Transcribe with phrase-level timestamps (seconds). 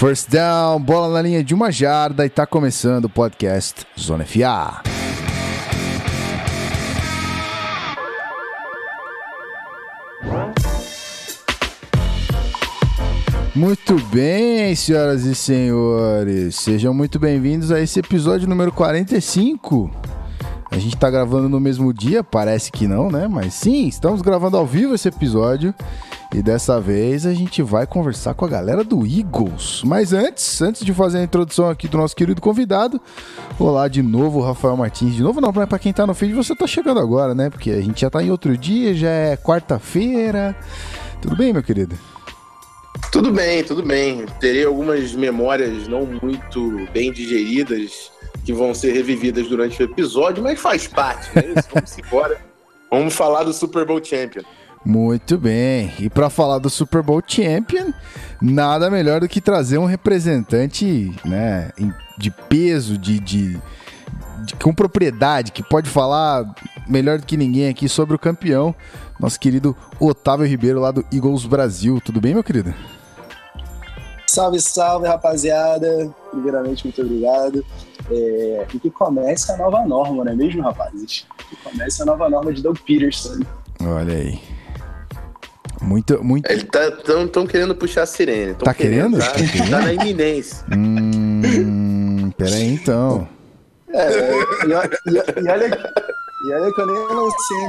[0.00, 4.80] First down, bola na linha de uma jarda e tá começando o podcast Zona FA.
[13.54, 19.90] Muito bem, senhoras e senhores, sejam muito bem-vindos a esse episódio número 45.
[20.70, 23.28] A gente tá gravando no mesmo dia, parece que não, né?
[23.28, 25.74] Mas sim, estamos gravando ao vivo esse episódio.
[26.32, 29.82] E dessa vez a gente vai conversar com a galera do Eagles.
[29.84, 33.00] Mas antes, antes de fazer a introdução aqui do nosso querido convidado,
[33.58, 35.14] olá de novo, Rafael Martins.
[35.14, 37.50] De novo, não, para quem tá no feed, você tá chegando agora, né?
[37.50, 40.56] Porque a gente já tá em outro dia, já é quarta-feira.
[41.20, 41.98] Tudo bem, meu querido?
[43.10, 44.24] Tudo bem, tudo bem.
[44.38, 48.12] Terei algumas memórias não muito bem digeridas
[48.44, 51.54] que vão ser revividas durante o episódio, mas faz parte, né?
[51.74, 52.40] Vamos embora.
[52.88, 54.42] Vamos falar do Super Bowl Champion.
[54.84, 55.92] Muito bem.
[55.98, 57.92] E para falar do Super Bowl Champion,
[58.40, 61.70] nada melhor do que trazer um representante né,
[62.16, 63.60] de peso, de, de,
[64.44, 66.44] de, com propriedade, que pode falar
[66.88, 68.74] melhor do que ninguém aqui sobre o campeão,
[69.18, 72.00] nosso querido Otávio Ribeiro, lá do Eagles Brasil.
[72.02, 72.74] Tudo bem, meu querido?
[74.26, 76.10] Salve, salve, rapaziada.
[76.30, 77.64] Primeiramente, muito obrigado.
[78.10, 81.26] É, e que comece a nova norma, não é mesmo, rapazes?
[81.50, 83.40] Que comece a nova norma de Doug Peterson.
[83.82, 84.59] Olha aí.
[85.80, 86.50] Muito, muito.
[86.50, 88.54] Ele tá tão, tão querendo puxar a sirene.
[88.54, 89.18] Tá querendo?
[89.18, 89.32] Tá,
[89.70, 90.58] tá na iminência.
[90.72, 93.26] Hum, peraí então.
[93.92, 94.74] É, e, e,
[95.44, 95.66] e, olha,
[96.42, 97.68] e olha que eu nem lancei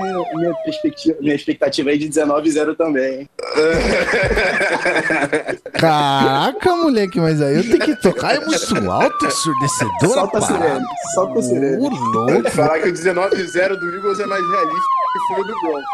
[0.00, 3.28] minha, minha, perspectiva, minha expectativa aí de 19-0 também?
[5.74, 10.14] Caraca, moleque, mas aí eu tenho que tocar é muito alto, ensurdecedor.
[10.14, 11.76] Solta a sirene, solta a sirene.
[11.76, 12.50] Ô, louco.
[12.50, 15.84] Falar que o 19-0 do Eagles é mais realista que foi o do Broncos.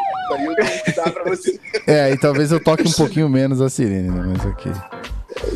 [1.13, 1.59] Pra você.
[1.87, 4.23] É, e talvez eu toque um pouquinho menos a sirene, né?
[4.27, 4.73] Mas ok.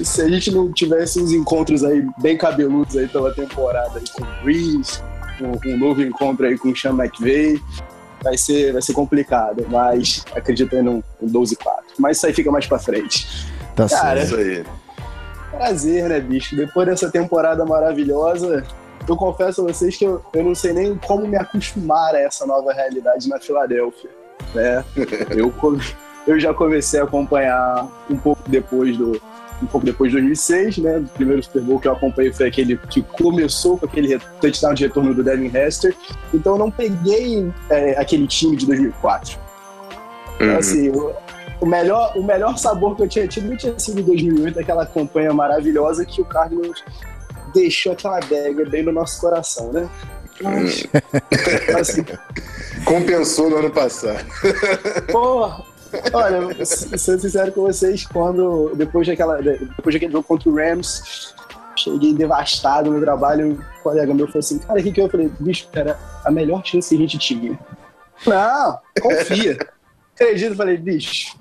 [0.02, 4.22] Se a gente não tivesse uns encontros aí bem cabeludos aí pela temporada aí com
[4.22, 5.00] o Breeze,
[5.40, 7.60] um, um novo encontro aí com o Sean McVay,
[8.22, 11.56] vai ser, vai ser complicado, mas acredito aí num, num 12-4.
[11.98, 13.46] Mas isso aí fica mais pra frente.
[13.74, 14.64] Tá Cara, Isso aí.
[15.50, 16.56] Prazer, né, bicho?
[16.56, 18.64] Depois dessa temporada maravilhosa,
[19.06, 22.46] eu confesso a vocês que eu, eu não sei nem como me acostumar a essa
[22.46, 24.10] nova realidade na Filadélfia.
[24.54, 24.84] Né?
[25.30, 25.52] Eu,
[26.26, 29.20] eu já comecei a acompanhar um pouco depois do
[29.62, 30.98] um pouco depois de 2006, né?
[30.98, 34.84] O primeiro Super Bowl que eu acompanhei foi aquele que começou com aquele touchdown de
[34.84, 35.94] retorno do Devin Hester.
[36.34, 39.38] Então eu não peguei é, aquele time de 2004.
[40.34, 40.58] Então, Uhum.
[40.58, 41.14] assim, o,
[41.60, 44.84] o melhor, o melhor sabor que eu tinha tido não tinha sido em 2008, aquela
[44.84, 46.82] campanha maravilhosa que o Cardinals
[47.54, 49.88] deixou aquela adega bem no nosso coração, né?
[50.42, 50.86] Mas,
[51.78, 52.04] assim,
[52.84, 54.24] Compensou no ano passado.
[55.10, 55.50] pô,
[56.12, 61.34] olha, sendo sincero com vocês, quando depois daquela, depois daquele jogo contra o Rams,
[61.76, 65.30] cheguei devastado no trabalho, um colega meu falou assim, cara, o que que eu falei?
[65.40, 67.58] Bicho, era a melhor chance que a gente tinha.
[68.26, 69.58] Não, confia.
[70.14, 71.36] Acredito, falei, bicho,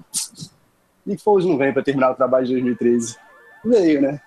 [1.05, 3.15] Nick Foles não vem pra terminar o trabalho de 2013.
[3.65, 4.19] Veio, né?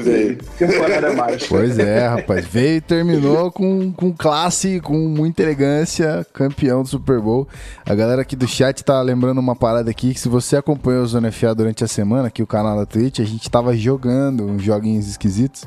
[0.00, 0.38] Veio.
[0.58, 1.46] Temporada a mais.
[1.46, 2.46] Pois é, rapaz.
[2.46, 7.46] Veio e terminou com, com classe, com muita elegância, campeão do Super Bowl.
[7.84, 11.06] A galera aqui do chat tá lembrando uma parada aqui, que se você acompanhou o
[11.06, 14.62] Zona FA durante a semana, aqui o canal da Twitch, a gente tava jogando uns
[14.62, 15.64] joguinhos esquisitos.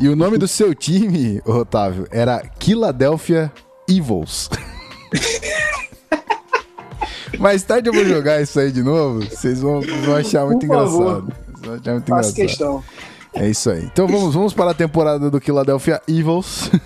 [0.00, 3.50] E o nome do seu time, Otávio, era Philadelphia
[3.88, 4.48] Evils.
[7.38, 9.20] Mais tarde eu vou jogar isso aí de novo.
[9.24, 11.02] Vocês vão, vão achar muito Por favor.
[11.02, 11.32] engraçado.
[11.46, 12.34] Vocês vão achar muito Faço engraçado.
[12.34, 12.84] questão.
[13.34, 13.84] É isso aí.
[13.84, 16.70] Então vamos, vamos para a temporada do Philadelphia Evils.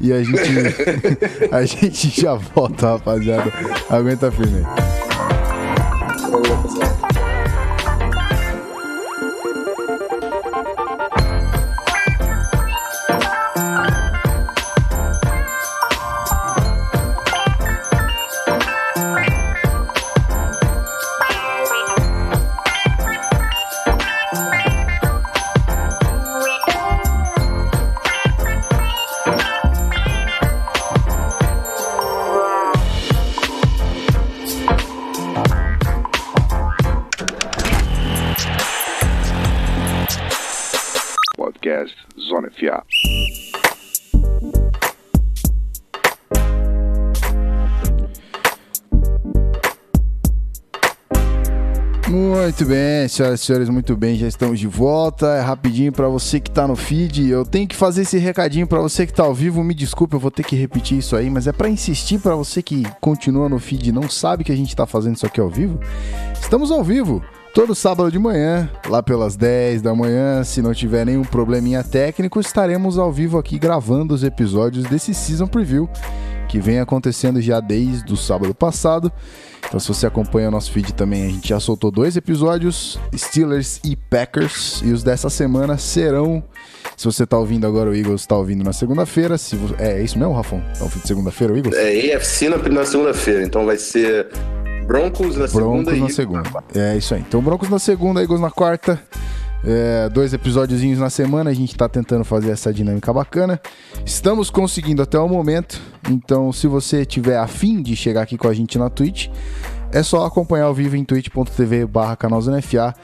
[0.00, 0.40] E a gente,
[1.52, 3.52] a gente já volta, rapaziada.
[3.90, 4.64] Aguenta firme.
[52.58, 55.26] Muito bem, senhoras e senhores, muito bem, já estamos de volta.
[55.26, 57.28] É rapidinho para você que tá no feed.
[57.28, 59.62] Eu tenho que fazer esse recadinho para você que tá ao vivo.
[59.62, 62.62] Me desculpe, eu vou ter que repetir isso aí, mas é para insistir para você
[62.62, 65.50] que continua no feed e não sabe que a gente tá fazendo isso aqui ao
[65.50, 65.78] vivo.
[66.40, 67.22] Estamos ao vivo
[67.56, 72.38] Todo sábado de manhã, lá pelas 10 da manhã, se não tiver nenhum probleminha técnico,
[72.38, 75.88] estaremos ao vivo aqui gravando os episódios desse Season Preview,
[76.46, 79.12] que vem acontecendo já desde o sábado passado.
[79.66, 83.80] Então, se você acompanha o nosso feed também, a gente já soltou dois episódios, Steelers
[83.84, 86.42] e Packers, e os dessa semana serão.
[86.96, 89.36] Se você tá ouvindo agora, o Eagles tá ouvindo na segunda-feira.
[89.36, 89.74] Se vo...
[89.78, 90.62] É, é isso mesmo, Rafão?
[90.80, 91.76] É o fim de segunda-feira, o Eagles?
[91.76, 94.28] É, EFC na, na segunda-feira, então vai ser
[94.86, 96.64] Broncos na segunda Broncos na segunda.
[96.74, 97.20] É isso aí.
[97.26, 99.00] Então, Broncos na segunda, Eagles na quarta.
[99.68, 103.60] É, dois episódiozinhos na semana, a gente tá tentando fazer essa dinâmica bacana.
[104.04, 105.80] Estamos conseguindo até o momento.
[106.08, 109.28] Então, se você tiver afim de chegar aqui com a gente na Twitch,
[109.90, 112.94] é só acompanhar ao vivo em twitch.tv barra canalzonefa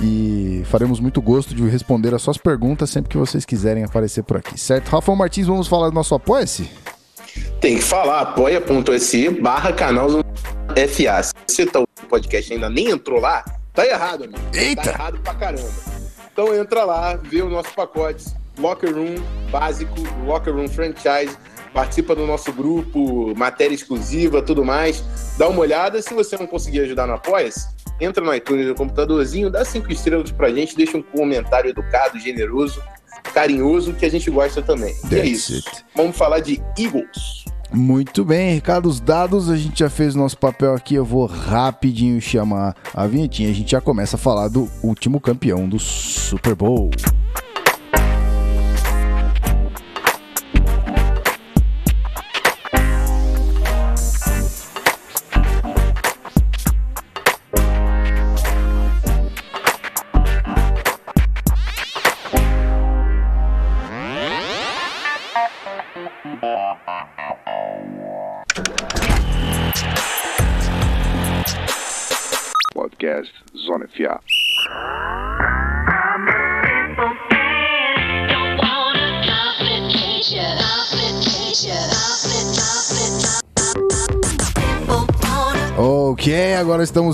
[0.00, 4.38] e faremos muito gosto de responder as suas perguntas sempre que vocês quiserem aparecer por
[4.38, 4.88] aqui, certo?
[4.88, 6.70] Rafael Martins, vamos falar do nosso apoia-se?
[7.60, 11.22] Tem que falar, apoia.se barra canal FA.
[11.22, 13.44] Se você tá o podcast ainda nem entrou lá,
[13.78, 14.40] tá errado, amigo.
[14.52, 14.82] Eita!
[14.82, 15.70] Tá errado pra caramba.
[16.32, 18.24] Então entra lá, vê o nosso pacote
[18.58, 19.14] Locker Room
[19.52, 19.94] básico,
[20.24, 21.36] Locker Room Franchise,
[21.72, 25.04] participa do nosso grupo, matéria exclusiva, tudo mais.
[25.38, 26.02] Dá uma olhada.
[26.02, 27.68] Se você não conseguir ajudar no Apoia-se,
[28.00, 32.82] entra no iTunes no computadorzinho, dá cinco estrelas pra gente, deixa um comentário educado, generoso,
[33.32, 34.94] carinhoso, que a gente gosta também.
[35.12, 35.54] é isso.
[35.54, 35.84] it.
[35.94, 37.44] Vamos falar de Eagles.
[37.72, 42.20] Muito bem, recados dados, a gente já fez o nosso papel aqui, eu vou rapidinho
[42.20, 46.90] chamar a vinhetinha, a gente já começa a falar do último campeão do Super Bowl.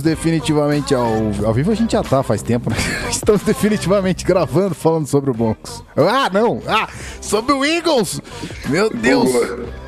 [0.05, 1.09] Definitivamente ao,
[1.45, 1.73] ao vivo.
[1.73, 2.77] A gente já tá faz tempo, né?
[3.11, 5.83] Estamos definitivamente gravando, falando sobre o Broncos.
[5.97, 6.63] Ah, não!
[6.69, 6.89] Ah,
[7.21, 8.21] sobre o Eagles!
[8.69, 9.31] Meu Deus!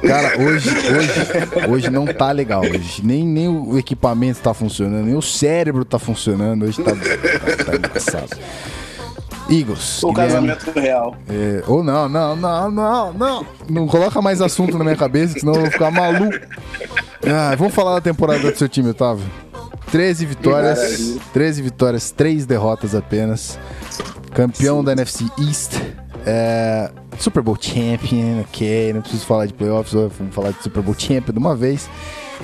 [0.03, 2.63] Cara, hoje, hoje, hoje não tá legal.
[2.63, 3.03] Hoje.
[3.05, 6.65] Nem, nem o equipamento tá funcionando, nem o cérebro tá funcionando.
[6.65, 8.37] Hoje tá, tá, tá engraçado.
[9.49, 10.03] Eagles.
[10.03, 11.17] O casamento real.
[11.29, 13.47] É, ou não, não, não, não, não.
[13.69, 16.37] Não coloca mais assunto na minha cabeça, senão eu vou ficar maluco.
[17.25, 19.25] Ah, vamos falar da temporada do seu time, Otávio.
[19.91, 21.21] 13 vitórias, maravilha.
[21.33, 23.59] 13 vitórias, 3 derrotas apenas.
[24.35, 25.75] Campeão da NFC East.
[26.27, 28.93] É, Super Bowl Champion, ok.
[28.93, 31.89] Não preciso falar de playoffs, vamos falar de Super Bowl Champion de uma vez.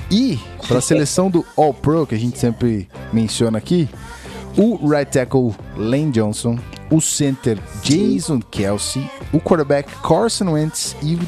[0.09, 3.89] E, para a seleção do All Pro, que a gente sempre menciona aqui,
[4.57, 6.57] o right tackle Lane Johnson,
[6.89, 11.19] o center Jason Kelsey, o quarterback Carson Wentz e o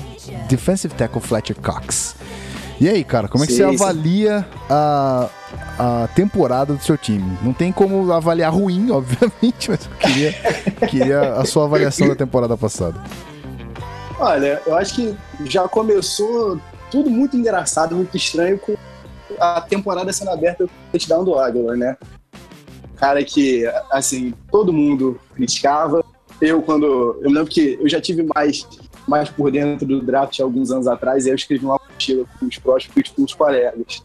[0.47, 2.15] defensive tackle Fletcher Cox.
[2.79, 3.83] E aí, cara, como é que Sim, você sim.
[3.83, 5.29] avalia a,
[5.77, 7.37] a temporada do seu time?
[7.41, 10.33] Não tem como avaliar ruim, obviamente, mas eu queria,
[10.87, 13.01] queria a sua avaliação da temporada passada.
[14.19, 18.75] Olha, eu acho que já começou tudo muito engraçado, muito estranho com
[19.39, 21.97] a temporada sendo aberta o touchdown do Aguilar, né?
[22.95, 26.03] Cara que, assim, todo mundo criticava.
[26.39, 27.19] Eu, quando.
[27.21, 28.65] Eu lembro que eu já tive mais,
[29.07, 32.45] mais por dentro do draft alguns anos atrás, e aí eu escrevi uma mochila com
[32.45, 34.03] os próximos com os colegas.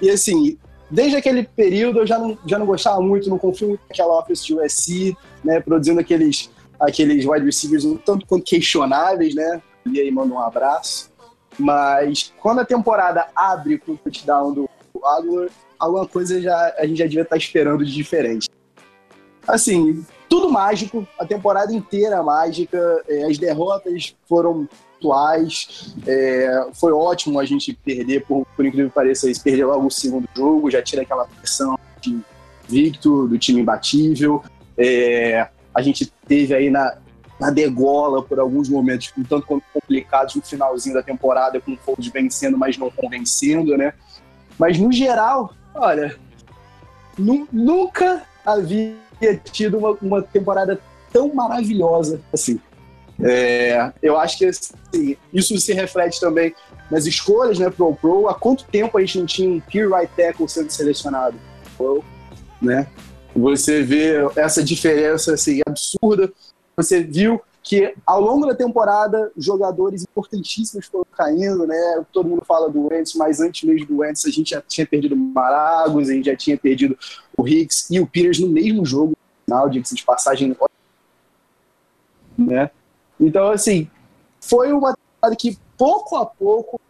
[0.00, 0.56] E, assim,
[0.90, 4.44] desde aquele período eu já não, já não gostava muito, não confio muito naquela offense
[4.46, 5.60] de USC, né?
[5.60, 9.62] Produzindo aqueles, aqueles wide receivers um tanto quanto questionáveis, né?
[9.86, 11.10] E aí manda um abraço.
[11.58, 14.68] Mas quando a temporada abre com o touchdown do
[15.04, 18.48] Aguilar, alguma coisa já, a gente já devia estar esperando de diferente.
[19.46, 24.68] Assim, tudo mágico, a temporada inteira mágica, é, as derrotas foram
[24.98, 29.86] atuais, é, foi ótimo a gente perder, por, por incrível que pareça, isso, perder logo
[29.86, 32.18] o segundo jogo, já tira aquela pressão de
[32.68, 34.42] Victor, do time imbatível.
[34.76, 36.98] É, a gente teve aí na,
[37.40, 41.76] na degola por alguns momentos, um tanto quanto complicados no finalzinho da temporada, com o
[41.76, 43.94] Foles vencendo, mas não convencendo, né?
[44.58, 46.16] Mas no geral, olha,
[47.16, 48.96] nu- nunca havia
[49.52, 50.80] tido uma, uma temporada
[51.12, 52.60] tão maravilhosa assim.
[53.20, 56.54] É, eu acho que assim, isso se reflete também
[56.90, 58.28] nas escolhas, né, pro Pro.
[58.28, 61.36] Há quanto tempo a gente não tinha um pure right tackle sendo selecionado?
[61.76, 62.04] Pro,
[62.62, 62.86] né?
[63.34, 66.32] Você vê essa diferença assim absurda.
[66.76, 72.04] Você viu que ao longo da temporada, jogadores importantíssimos foram caindo, né?
[72.12, 75.14] Todo mundo fala do Wentz, mas antes mesmo do Wentz, a gente já tinha perdido
[75.14, 76.96] o Maragos, a gente já tinha perdido
[77.36, 80.56] o Hicks e o Peters no mesmo jogo, final de passagem,
[82.38, 82.70] né?
[83.20, 83.88] Então, assim,
[84.40, 86.80] foi uma temporada que pouco a pouco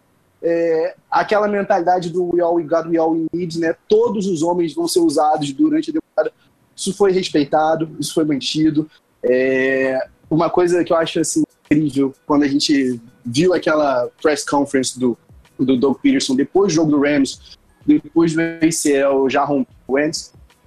[0.42, 3.75] é, aquela mentalidade do we all we got, we all we need, né?
[3.88, 6.32] Todos os homens vão ser usados durante a temporada.
[6.76, 8.88] Isso foi respeitado, isso foi mantido.
[9.23, 9.99] É,
[10.30, 15.18] uma coisa que eu acho assim, incrível quando a gente viu aquela press conference do,
[15.58, 19.75] do Doug Peterson depois do jogo do Rams, depois do ACL já rompeu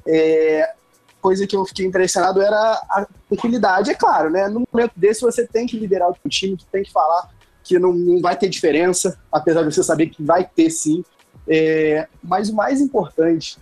[0.08, 0.74] é,
[1.22, 2.58] coisa que eu fiquei impressionado era
[2.90, 3.92] a tranquilidade.
[3.92, 4.48] É claro, né?
[4.48, 7.30] No momento desse você tem que liderar o time, tu tem que falar
[7.64, 11.04] que não, não vai ter diferença, apesar de você saber que vai ter sim.
[11.48, 13.58] É, mas o mais importante,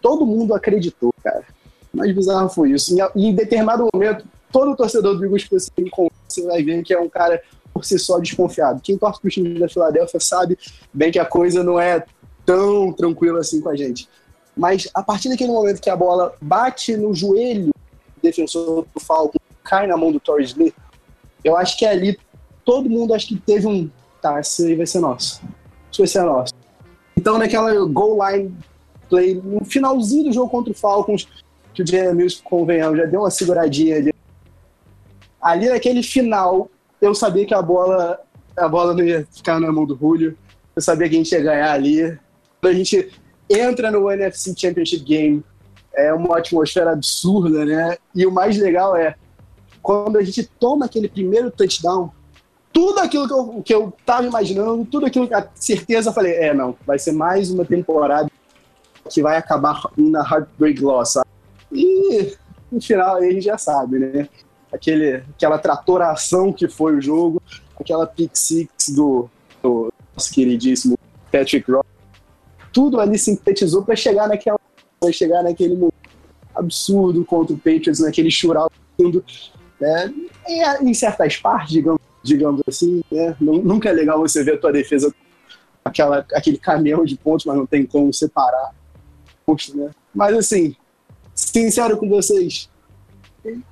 [0.00, 1.44] todo mundo acreditou, cara.
[1.92, 2.96] O mais bizarro foi isso.
[3.14, 6.94] E em determinado momento, todo torcedor do Eagles que você encontra, você vai ver que
[6.94, 8.80] é um cara por si só desconfiado.
[8.80, 10.56] Quem torce para o time da Filadélfia sabe
[10.92, 12.04] bem que a coisa não é
[12.46, 14.08] tão tranquila assim com a gente.
[14.56, 19.38] Mas a partir daquele momento que a bola bate no joelho do defensor do Falcon,
[19.62, 20.74] cai na mão do Torres Smith,
[21.42, 22.18] eu acho que ali
[22.64, 23.90] todo mundo acho que teve um.
[24.22, 25.42] Tá, isso aí vai ser nosso.
[25.90, 26.54] Isso vai ser nosso.
[27.16, 28.56] Então, naquela goal line
[29.08, 31.28] play, no finalzinho do jogo contra o Falcons,
[31.74, 34.14] que o Jalen Mills, convenhamos, já deu uma seguradinha ali.
[35.40, 36.70] Ali naquele final,
[37.00, 38.18] eu sabia que a bola,
[38.56, 40.36] a bola não ia ficar na mão do Julio.
[40.74, 42.18] Eu sabia que a gente ia ganhar ali.
[42.62, 43.12] A gente
[43.48, 45.44] entra no NFC Championship Game,
[45.94, 47.96] é uma atmosfera absurda, né?
[48.14, 49.14] E o mais legal é
[49.82, 52.10] quando a gente toma aquele primeiro touchdown,
[52.72, 56.32] tudo aquilo que eu, que eu tava imaginando, tudo aquilo que a certeza eu falei,
[56.34, 58.28] é, não, vai ser mais uma temporada
[59.08, 61.18] que vai acabar na Heartbreak Loss?
[61.70, 62.34] E
[62.72, 64.28] no final aí a gente já sabe, né?
[64.72, 67.40] Aquele, aquela tratoração que foi o jogo,
[67.78, 69.30] aquela pick six do,
[69.62, 70.98] do nosso queridíssimo
[71.30, 71.84] Patrick Ross,
[72.74, 74.58] tudo ali sintetizou para chegar naquela
[75.12, 75.94] chegar naquele momento
[76.54, 78.70] absurdo contra o Patriots, naquele chural
[79.80, 80.14] né?
[80.48, 83.36] E, em certas partes, digamos, digamos assim, né?
[83.40, 85.14] Nunca é legal você ver a tua defesa
[85.84, 88.74] aquela, aquele caminhão de pontos, mas não tem como separar.
[89.74, 89.90] Né?
[90.14, 90.74] Mas assim,
[91.34, 92.70] sincero com vocês,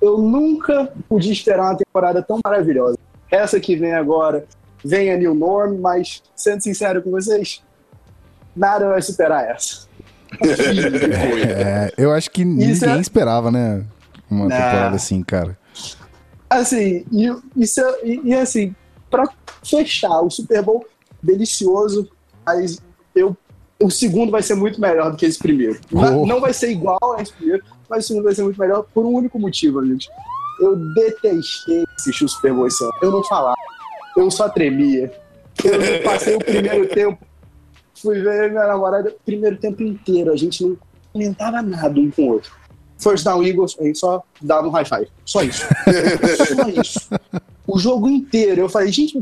[0.00, 2.98] eu nunca podia esperar uma temporada tão maravilhosa.
[3.30, 4.44] Essa que vem agora,
[4.84, 7.62] vem a New Norm, mas sendo sincero com vocês,
[8.56, 9.86] nada vai superar essa.
[10.42, 13.84] É, eu acho que Isso ninguém é- esperava, né?
[14.30, 14.50] Uma Não.
[14.56, 15.58] temporada assim, cara.
[16.48, 18.74] Assim, e, isso, é- e, e assim,
[19.10, 19.24] pra
[19.62, 20.86] fechar o Super Bowl,
[21.22, 22.08] delicioso,
[22.46, 22.78] mas
[23.14, 23.36] eu,
[23.80, 25.78] o segundo vai ser muito melhor do que esse primeiro.
[25.90, 26.26] Não- Oh.
[26.26, 29.04] Não vai ser igual a esse primeiro, mas o segundo vai ser muito melhor por
[29.04, 30.08] um único motivo, gente.
[30.60, 32.92] Eu detestei assistir o Super Bowl esse ano.
[33.02, 33.56] Eu não falava.
[34.16, 35.12] Eu só tremia.
[35.64, 37.18] Eu passei o primeiro tempo,
[37.94, 40.32] fui ver minha namorada o primeiro tempo inteiro.
[40.32, 40.76] A gente não
[41.12, 42.52] comentava nada um com o outro.
[42.98, 45.08] First down Eagles, a gente só dava um high five.
[45.24, 45.64] Só isso.
[46.54, 47.10] só isso.
[47.66, 48.62] O jogo inteiro.
[48.62, 49.20] Eu falei, gente,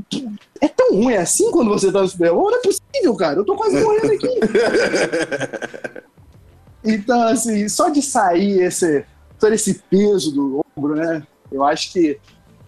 [0.61, 2.51] é tão ruim assim quando você tá no Super Bowl?
[2.51, 3.39] Não é possível, cara.
[3.39, 4.29] Eu tô quase morrendo aqui.
[6.85, 9.05] Então, assim, só de sair esse,
[9.39, 11.23] todo esse peso do ombro, né?
[11.53, 12.19] Eu acho que.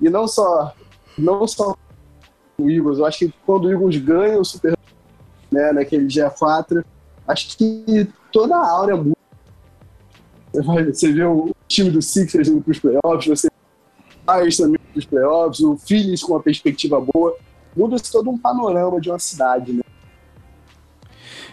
[0.01, 0.75] E não só,
[1.17, 1.77] não só
[2.59, 4.77] o Eagles, eu acho que quando o Eagles ganha o Super
[5.53, 6.85] né, naquele dia 4,
[7.29, 9.17] acho que toda a aura muda.
[10.53, 13.53] Você vê o time do Sixers indo pros playoffs, você vê
[14.33, 17.37] o também indo pros playoffs, o Phillies com uma perspectiva boa.
[17.75, 19.83] Muda-se todo um panorama de uma cidade, né?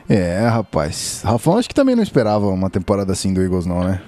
[0.10, 1.22] É, rapaz.
[1.24, 4.02] Rafão acho que também não esperava uma temporada assim do Eagles, não, né?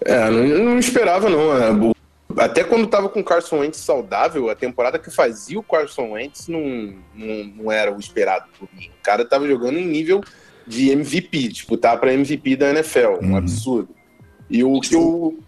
[0.00, 1.90] É, não, não esperava não.
[1.90, 1.96] O-
[2.36, 6.48] Até quando tava com o Carson Wentz saudável, a temporada que fazia o Carson Wentz
[6.48, 8.90] não, não, não era o esperado por mim.
[9.00, 10.22] O cara tava jogando em nível
[10.66, 13.36] de MVP, tipo, tá pra MVP da NFL, um Uhum.
[13.36, 13.88] absurdo.
[14.50, 15.38] E o que, eu,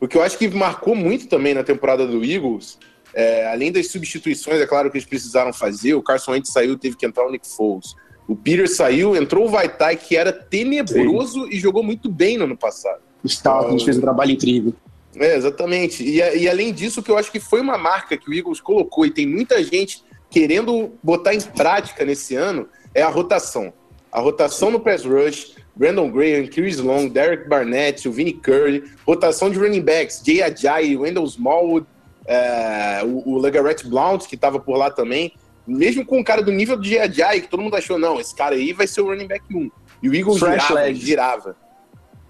[0.00, 2.78] o que eu acho que marcou muito também na temporada do Eagles,
[3.14, 6.96] é, além das substituições, é claro que eles precisaram fazer, o Carson Wentz saiu, teve
[6.96, 7.94] que entrar o Nick Foles.
[8.28, 12.56] O Peter saiu, entrou o Vaitai, que era tenebroso e jogou muito bem no ano
[12.56, 13.00] passado.
[13.22, 14.74] O Stalkins fez um trabalho incrível.
[15.18, 16.02] É, exatamente.
[16.02, 19.06] E, e além disso, que eu acho que foi uma marca que o Eagles colocou
[19.06, 23.72] e tem muita gente querendo botar em prática nesse ano é a rotação.
[24.12, 29.50] A rotação no pass rush, Brandon Graham, Chris Long, Derek Barnett, o Vinnie Curry, rotação
[29.50, 31.86] de running backs, Jay Ajayi, Wendell Smallwood,
[32.26, 35.32] é, o, o Legarrette Blount, que estava por lá também.
[35.66, 38.34] Mesmo com um cara do nível do Jay Ajayi, que todo mundo achou, não, esse
[38.34, 39.70] cara aí vai ser o running back 1.
[40.02, 41.56] E o Eagles Fresh girava, girava.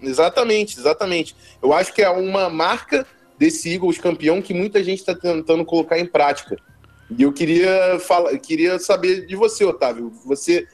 [0.01, 1.35] Exatamente, exatamente.
[1.61, 3.05] Eu acho que é uma marca
[3.37, 6.57] desse Eagles campeão que muita gente está tentando colocar em prática.
[7.09, 10.11] E eu queria falar, queria saber de você, Otávio.
[10.25, 10.67] Você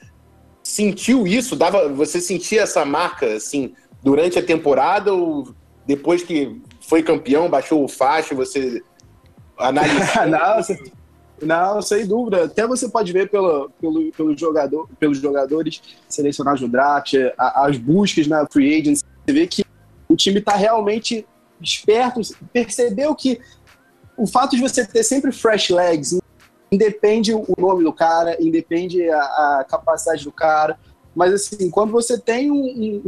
[0.62, 1.54] sentiu isso?
[1.54, 5.54] Dava, você sentia essa marca assim durante a temporada ou
[5.86, 8.82] depois que foi campeão, baixou o faixa, você
[9.56, 10.26] analisou?
[10.26, 10.92] não, você-
[11.42, 12.44] não, sem dúvida.
[12.44, 18.26] Até você pode ver pelo, pelo, pelo jogador, pelos jogadores selecionados no draft, as buscas
[18.26, 19.64] na free agency, você vê que
[20.08, 21.26] o time está realmente
[21.60, 22.20] esperto,
[22.52, 23.40] percebeu que
[24.16, 26.18] o fato de você ter sempre fresh legs,
[26.70, 30.78] independe o nome do cara, independe a, a capacidade do cara,
[31.14, 33.04] mas assim, quando você tem um, um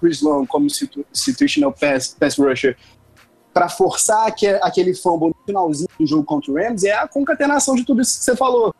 [0.00, 2.76] Chris Long como situ, situational pass, pass rusher
[3.52, 7.74] para forçar aque- aquele fumble no finalzinho do jogo contra o Rams, é a concatenação
[7.74, 8.74] de tudo isso que você falou.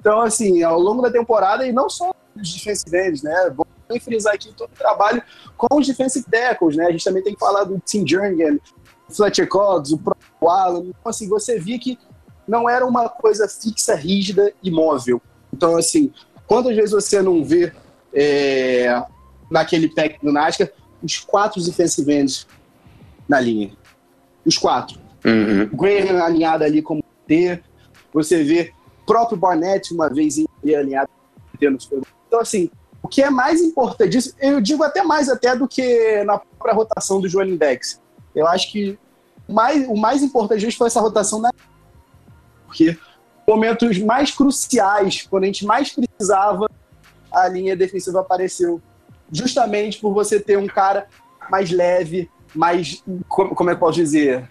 [0.00, 3.50] Então, assim, ao longo da temporada, e não só os defensive ends, né?
[3.88, 5.22] Vamos frisar aqui todo o trabalho
[5.56, 6.86] com os defensive tackles, né?
[6.86, 8.58] A gente também tem que falar do Tim Jernigan,
[9.10, 10.88] Fletcher Cox, o próprio Allen.
[10.90, 11.98] Então, assim, você via que
[12.46, 15.20] não era uma coisa fixa, rígida e móvel.
[15.52, 16.12] Então, assim,
[16.46, 17.72] quantas vezes você não vê
[18.12, 19.02] é,
[19.50, 20.70] naquele pack do Nascar
[21.02, 22.46] os quatro defensive ends
[23.28, 23.72] na linha?
[24.44, 24.98] Os quatro.
[25.24, 25.64] Uhum.
[25.72, 27.62] O Graham alinhado ali como T.
[28.12, 28.72] Você vê
[29.06, 31.08] próprio Barnett uma vez em- alinhado.
[32.26, 32.70] Então, assim,
[33.02, 37.20] o que é mais importante eu digo até mais até do que na própria rotação
[37.20, 38.00] dos running backs.
[38.34, 38.98] Eu acho que
[39.46, 41.50] o mais, o mais importante disso foi essa rotação da
[42.66, 42.98] porque
[43.46, 46.68] momentos mais cruciais, quando a gente mais precisava,
[47.32, 48.80] a linha defensiva apareceu.
[49.32, 51.06] Justamente por você ter um cara
[51.50, 53.02] mais leve, mais.
[53.26, 54.48] Como, como é que eu posso dizer?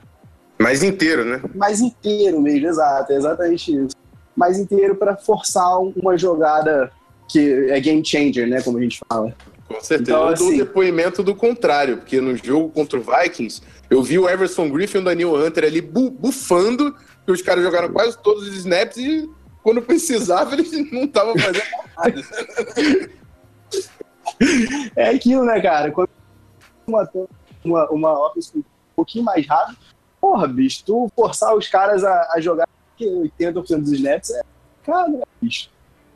[0.60, 1.42] Mais inteiro, né?
[1.54, 3.96] mais inteiro mesmo, exato, é exatamente isso.
[4.36, 6.92] Mais inteiro para forçar um- uma jogada
[7.28, 9.36] que é game changer, né, como a gente fala.
[9.68, 10.12] Com certeza.
[10.12, 14.18] Então, eu dou assim- depoimento do contrário, porque no jogo contra o Vikings, eu vi
[14.18, 18.18] o Everson Griffin e o Daniel Hunter ali bu- bufando, que os caras jogaram quase
[18.20, 19.30] todos os snaps e
[19.62, 21.64] quando precisava eles não estavam fazendo
[21.98, 22.24] nada.
[24.96, 25.92] É aquilo, né, cara?
[25.92, 26.10] Quando
[26.88, 27.10] uma,
[27.64, 28.64] uma, uma offense um
[28.96, 29.78] pouquinho mais rápido,
[30.22, 33.06] porra, bicho, tu forçar os caras a, a jogar que
[33.40, 34.42] 80% dos snaps é,
[34.84, 35.12] cara,
[35.42, 35.70] bicho,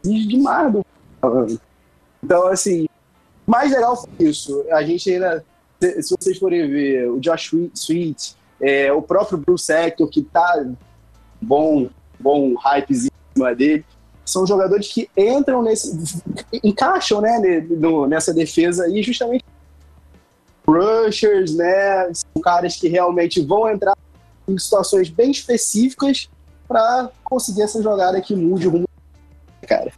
[0.03, 0.85] exige demais do
[2.23, 2.87] Então, assim,
[3.45, 4.65] mais legal foi isso.
[4.71, 5.43] A gente ainda,
[5.79, 10.65] se, vocês forem ver, o Josh Sweet, é, o próprio Bruce Hector, que tá
[11.41, 13.85] bom, bom hype em cima dele,
[14.23, 15.91] são jogadores que entram nesse.
[16.63, 17.39] encaixam né,
[18.07, 19.43] nessa defesa e justamente
[20.65, 22.13] rushers, né?
[22.13, 23.97] São caras que realmente vão entrar
[24.47, 26.29] em situações bem específicas
[26.67, 28.87] para conseguir essa jogada que mude o rumo.
[29.67, 29.91] Cara,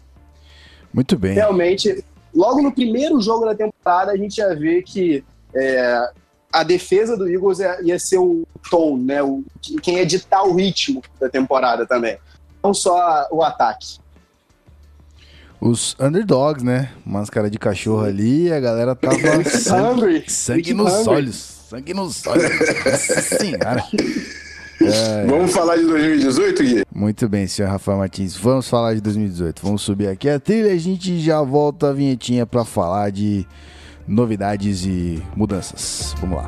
[0.93, 1.33] Muito bem.
[1.33, 2.03] realmente,
[2.33, 5.23] logo no primeiro jogo da temporada, a gente ia ver que
[5.55, 6.09] é,
[6.51, 9.23] a defesa do Eagles ia, ser o tom, né?
[9.23, 9.43] O,
[9.81, 12.17] quem ia ditar o ritmo da temporada também.
[12.63, 13.97] Não só o ataque.
[15.59, 16.91] Os underdogs, né?
[17.05, 21.35] Máscara de cachorro ali, a galera tava sangue, sangue nos olhos.
[21.69, 22.43] Sangue nos olhos.
[22.43, 23.21] Nossa
[24.91, 25.27] senhora.
[25.27, 26.83] Vamos falar de 2018, Gui?
[26.93, 28.35] Muito bem, senhor Rafael Martins.
[28.35, 29.61] Vamos falar de 2018.
[29.63, 33.45] Vamos subir aqui a trilha e a gente já volta a vinhetinha pra falar de
[34.07, 36.15] novidades e mudanças.
[36.19, 36.47] Vamos lá.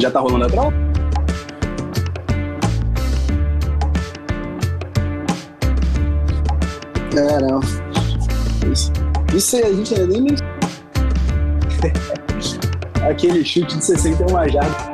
[0.00, 0.91] Já tá rolando a troca?
[7.14, 7.60] É, não.
[8.72, 8.90] Isso,
[9.36, 10.34] isso aí a gente ainda nem.
[13.06, 14.92] Aquele chute de 61 jardas.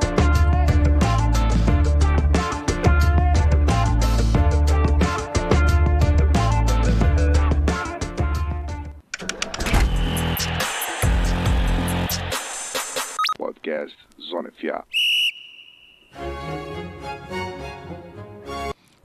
[13.37, 14.85] Podcast Zona FA.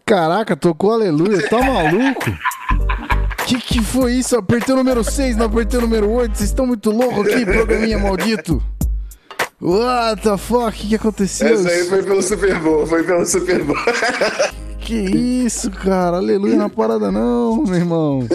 [0.03, 2.52] Caraca, tocou aleluia, tá maluco?
[3.45, 4.35] Que que foi isso?
[4.37, 6.37] Apertei o número 6, não apertei o número 8.
[6.37, 8.61] Vocês estão muito loucos aqui, programinha maldito.
[9.61, 10.67] What the fuck?
[10.67, 11.53] O que, que aconteceu?
[11.53, 13.77] Essa aí foi pelo Super Bowl, foi pelo Super Bowl.
[14.83, 16.17] Que isso, cara?
[16.17, 18.27] Aleluia na parada não, meu irmão.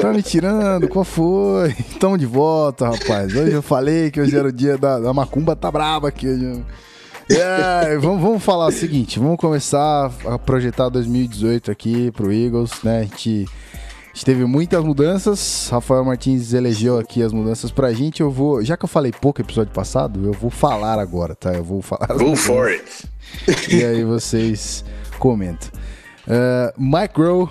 [0.00, 0.88] Tá me tirando?
[0.88, 1.74] Qual foi?
[2.00, 3.36] Tamo de volta, rapaz.
[3.36, 6.64] Hoje eu falei que hoje era o dia da, da macumba, tá braba aqui hoje.
[7.28, 13.00] É, vamos, vamos falar o seguinte, vamos começar a projetar 2018 aqui pro Eagles, né?
[13.00, 13.46] A gente
[14.16, 15.68] gente teve muitas mudanças.
[15.70, 18.22] Rafael Martins elegeu aqui as mudanças pra gente.
[18.22, 21.52] Eu vou, já que eu falei pouco episódio passado, eu vou falar agora, tá?
[21.52, 22.06] Eu vou falar.
[22.06, 22.46] Go mudanças.
[22.46, 23.10] for it.
[23.68, 24.82] E aí vocês
[25.18, 25.68] comentam.
[26.26, 27.50] Uh, Mike Rowe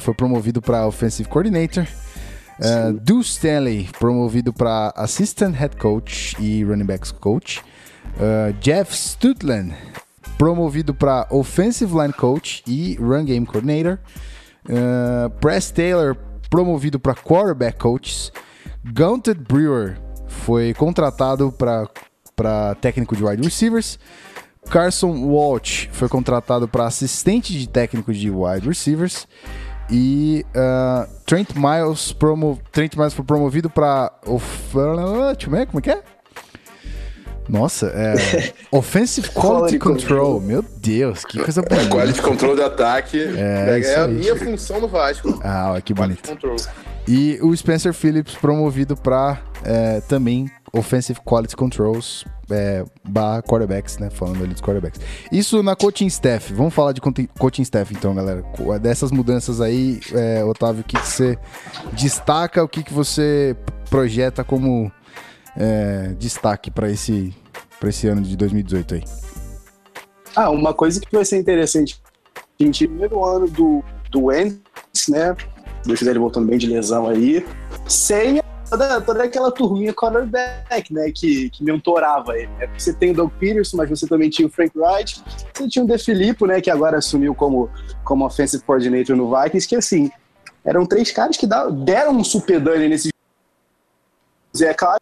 [0.00, 1.86] foi promovido para Offensive Coordinator.
[2.58, 7.62] Uh, Stanley promovido para Assistant Head Coach e Running Backs Coach.
[8.16, 9.72] Uh, Jeff Stutland
[10.36, 14.00] promovido para Offensive Line Coach e Run Game Coordinator.
[14.68, 16.16] Uh, Press Taylor
[16.50, 18.30] promovido para Quarterback Coach.
[18.84, 23.98] Gunter Brewer foi contratado para técnico de wide receivers.
[24.70, 29.26] Carson Walsh foi contratado para assistente de técnico de wide receivers.
[29.90, 34.12] E uh, Trent Miles, promo, Trent Miles foi promovido para.
[35.48, 36.02] Ver, como é que é?
[37.48, 38.52] Nossa, é.
[38.70, 40.34] Offensive Quality Control.
[40.34, 40.40] Control.
[40.40, 41.88] Meu Deus, que coisa É, bonita.
[41.88, 43.18] quality control de ataque.
[43.20, 44.12] É, isso a aí.
[44.12, 45.40] minha função no Vasco.
[45.42, 46.42] Ah, olha que Quality bonito.
[46.42, 46.56] control.
[47.06, 49.38] E o Spencer Phillips promovido para
[50.08, 54.10] também Offensive Quality Controls é, barra quarterbacks, né?
[54.10, 55.00] Falando ali dos quarterbacks.
[55.32, 56.52] Isso na coaching staff.
[56.52, 57.00] Vamos falar de
[57.38, 58.42] coaching staff então, galera.
[58.80, 61.38] Dessas mudanças aí, é, Otávio, o que, que você
[61.92, 63.56] destaca, o que, que você
[63.90, 64.92] projeta como
[65.56, 67.34] é, destaque para esse,
[67.78, 69.04] pra esse ano de 2018 aí?
[70.34, 72.00] Ah, uma coisa que vai ser interessante.
[72.60, 75.36] A primeiro ano do, do Wentz, né?
[75.84, 77.46] Quiser ele voltando bem de lesão aí.
[77.86, 81.10] Sem toda, toda aquela turminha quarterback, né?
[81.12, 82.50] Que, que mentorava ele.
[82.58, 82.68] Né?
[82.76, 85.22] Você tem o Doug Peterson, mas você também tinha o Frank Wright.
[85.54, 86.60] Você tinha o De Filippo, né?
[86.60, 87.70] Que agora assumiu como,
[88.04, 89.66] como offensive coordinator no Vikings.
[89.66, 90.10] Que assim,
[90.64, 91.46] eram três caras que
[91.84, 93.10] deram um super dano nesse
[94.60, 95.00] é claro,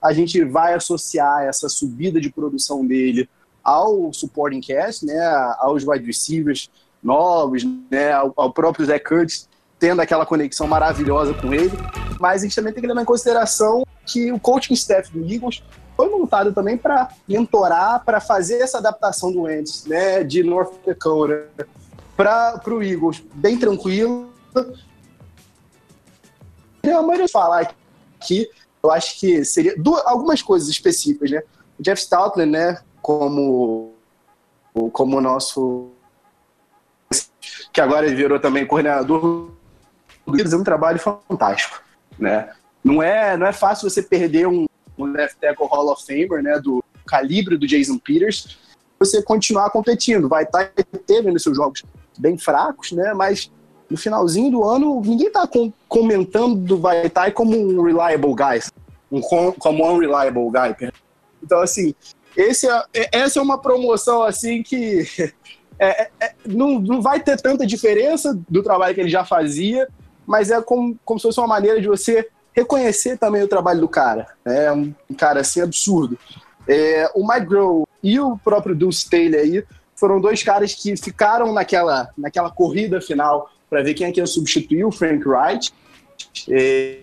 [0.00, 3.28] a gente vai associar essa subida de produção dele
[3.62, 5.20] ao supporting cast, né,
[5.58, 6.70] aos wide receivers
[7.02, 11.72] novos, né, ao, ao próprio Zach Kurtz tendo aquela conexão maravilhosa com ele,
[12.20, 15.62] mas a gente também tem que levar em consideração que o coaching staff do Eagles
[15.96, 21.48] foi montado também para mentorar, para fazer essa adaptação do Wentz, né, de North Dakota
[22.14, 24.30] para o Eagles, bem tranquilo.
[26.84, 27.72] Maneira de falar
[28.18, 28.48] aqui,
[28.82, 31.42] eu acho que seria duas, algumas coisas específicas, né?
[31.78, 33.94] O Jeff Stoutland, né, como
[34.92, 35.90] como o nosso
[37.72, 39.50] que agora virou também coordenador
[40.26, 41.82] do é um trabalho fantástico,
[42.18, 42.52] né?
[42.82, 44.66] Não é não é fácil você perder um,
[44.96, 48.58] um left tackle Hall of Famer, né, do calibre do Jason Peters,
[48.98, 50.28] você continuar competindo.
[50.28, 50.70] Vai estar
[51.06, 51.82] teve nos seus jogos
[52.18, 53.12] bem fracos, né?
[53.14, 53.50] Mas
[53.90, 58.60] no finalzinho do ano, ninguém tá com- comentando do Vaitai como um reliable guy,
[59.10, 60.90] um, com- como um unreliable guy.
[61.42, 61.94] Então, assim,
[62.36, 65.04] esse é, é- essa é uma promoção, assim, que
[65.78, 69.88] é- é- é- não, não vai ter tanta diferença do trabalho que ele já fazia,
[70.26, 73.88] mas é como, como se fosse uma maneira de você reconhecer também o trabalho do
[73.88, 74.28] cara.
[74.44, 76.18] É um cara, assim, absurdo.
[76.68, 79.64] É, o Mike Grohl e o próprio Deuce Taylor aí
[80.00, 84.26] foram dois caras que ficaram naquela, naquela corrida final para ver quem é que ia
[84.26, 85.72] substituir o Frank Wright.
[86.48, 87.00] É,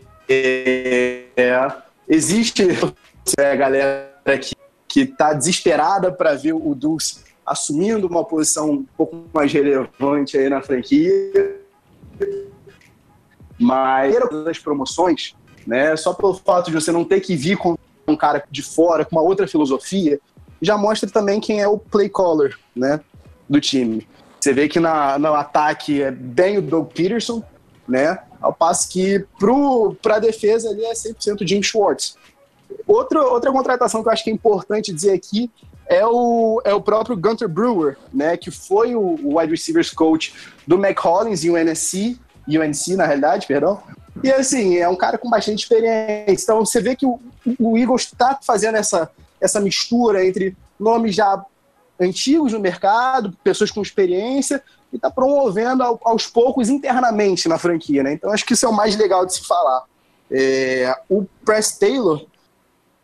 [2.09, 2.63] existe
[3.39, 4.09] é, a galera
[4.41, 4.55] que,
[4.87, 10.49] que tá desesperada para ver o Dulce assumindo uma posição um pouco mais relevante aí
[10.49, 11.61] na franquia.
[13.57, 18.15] Mas das promoções, né, só pelo fato de você não ter que vir com um
[18.15, 20.19] cara de fora com uma outra filosofia,
[20.61, 22.99] já mostra também quem é o play caller, né,
[23.47, 24.07] do time.
[24.39, 27.43] Você vê que na, no ataque é bem o Doug Peterson,
[27.87, 28.19] né?
[28.39, 29.25] Ao passo que
[30.01, 32.15] para a defesa ali é 100% Jim Schwartz.
[32.85, 35.49] Outra, outra contratação que eu acho que é importante dizer aqui
[35.87, 38.37] é o, é o próprio Gunter Brewer, né?
[38.37, 40.33] Que foi o, o wide receivers coach
[40.67, 43.81] do McCollins e o UNC, UNC na realidade, perdão.
[44.23, 46.43] E assim, é um cara com bastante experiência.
[46.43, 47.19] Então você vê que o,
[47.59, 51.43] o Eagles está fazendo essa, essa mistura entre nomes já
[51.99, 58.03] antigos no mercado, pessoas com experiência, e está promovendo ao- aos poucos internamente na franquia,
[58.03, 58.13] né?
[58.13, 59.83] Então acho que isso é o mais legal de se falar.
[60.29, 62.25] É, o Press Taylor,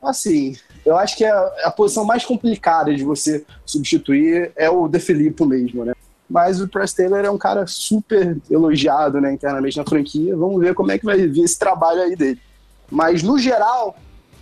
[0.02, 5.00] assim, eu acho que a, a posição mais complicada de você substituir é o De
[5.00, 5.93] Filippo mesmo, né?
[6.30, 10.36] Mas o Press Taylor é um cara super elogiado, né, internamente na franquia.
[10.36, 12.41] Vamos ver como é que vai vir esse trabalho aí dele.
[12.89, 13.96] Mas no geral,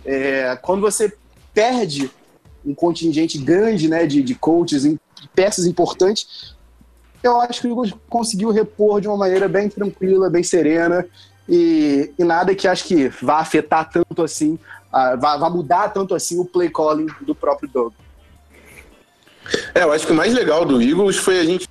[0.04, 1.12] é, quando você
[1.52, 2.10] perde
[2.64, 4.84] um contingente grande né, de, de coaches,
[5.34, 6.54] peças importantes,
[7.22, 11.06] eu acho que o Eagles conseguiu repor de uma maneira bem tranquila, bem serena,
[11.48, 14.58] e, e nada que acho que vá afetar tanto assim,
[14.92, 17.92] ah, vá, vá mudar tanto assim o play calling do próprio Doug.
[19.74, 21.68] É, eu acho que o mais legal do Eagles foi a gente.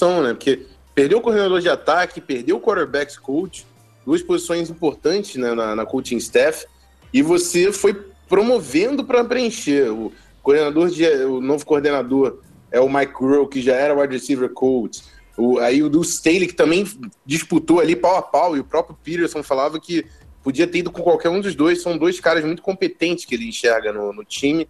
[0.00, 0.34] Né?
[0.34, 3.66] Porque perdeu o coordenador de ataque, perdeu o quarterbacks coach,
[4.06, 6.66] duas posições importantes né, na, na coaching staff,
[7.12, 7.94] e você foi
[8.28, 9.90] promovendo para preencher.
[9.90, 10.12] O
[10.42, 15.02] coordenador de, o novo coordenador é o Mike Grohl, que já era wide receiver coach.
[15.36, 16.86] O, aí o do Staley, que também
[17.24, 20.04] disputou ali pau a pau, e o próprio Peterson falava que
[20.42, 21.80] podia ter ido com qualquer um dos dois.
[21.80, 24.68] São dois caras muito competentes que ele enxerga no, no time.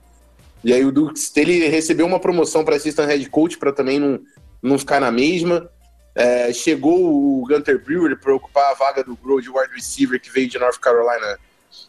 [0.63, 4.21] E aí o Duke Staley recebeu uma promoção para assistant head coach para também não,
[4.63, 5.71] não ficar na mesma.
[6.15, 10.31] É, chegou o Gunter Brewer para ocupar a vaga do Grohl de wide receiver que
[10.31, 11.39] veio de North Carolina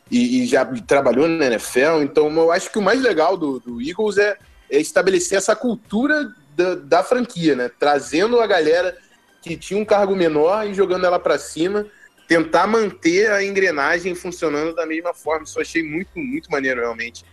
[0.09, 2.01] e, e, já trabalhou na NFL.
[2.01, 4.37] Então eu acho que o mais legal do, do Eagles é,
[4.69, 7.69] é estabelecer essa cultura da, da franquia, né?
[7.79, 8.97] Trazendo a galera
[9.41, 11.85] que tinha um cargo menor e jogando ela para cima,
[12.27, 15.43] tentar manter a engrenagem funcionando da mesma forma.
[15.43, 17.23] Isso eu achei muito, muito maneiro, realmente,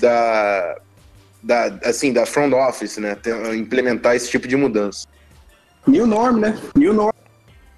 [0.00, 0.80] da,
[1.42, 3.16] da, assim, da front office, né?
[3.54, 5.06] Implementar esse tipo de mudança.
[5.86, 6.58] New norm, né?
[6.76, 7.14] New norm.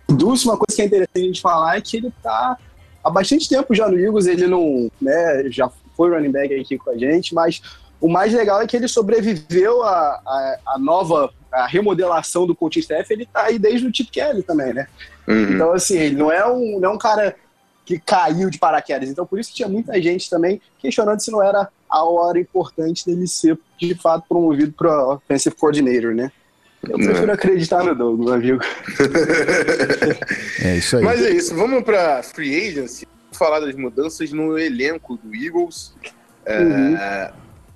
[0.09, 2.59] Dulce, uma coisa que é interessante a gente falar é que ele tá
[3.03, 6.91] há bastante tempo já no Eagles, ele não, né, já foi running back aqui com
[6.91, 7.61] a gente, mas
[8.01, 12.81] o mais legal é que ele sobreviveu à, à, à nova à remodelação do coaching
[12.81, 14.89] staff, ele tá aí desde o Chip Kelly também, né?
[15.29, 15.55] Uhum.
[15.55, 17.37] Então, assim, ele não é, um, não é um cara
[17.85, 19.09] que caiu de paraquedas.
[19.09, 23.05] Então, por isso que tinha muita gente também questionando se não era a hora importante
[23.05, 26.33] dele ser, de fato, promovido para offensive coordinator, né?
[26.89, 27.35] Eu prefiro É.
[27.35, 28.61] acreditar no Doug, meu amigo.
[30.65, 31.05] É isso aí.
[31.05, 33.07] Mas é isso, vamos para free agency.
[33.25, 35.95] Vamos falar das mudanças no elenco do Eagles.
[36.45, 36.97] É, Uhum.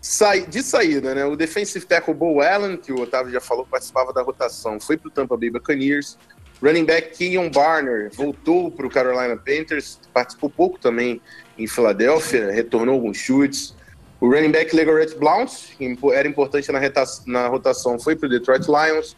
[0.01, 1.25] sai- de saída, né?
[1.25, 5.09] O defensive tackle Bo Allen, que o Otávio já falou, participava da rotação, foi para
[5.09, 6.19] o Tampa Bay Buccaneers.
[6.62, 11.21] Running back Keon Barner voltou para o Carolina Panthers, participou pouco também
[11.59, 13.75] em Filadélfia, retornou alguns chutes.
[14.20, 16.81] O running back Legarrette Blount, que era importante na,
[17.26, 19.16] na rotação, foi para o Detroit Lions.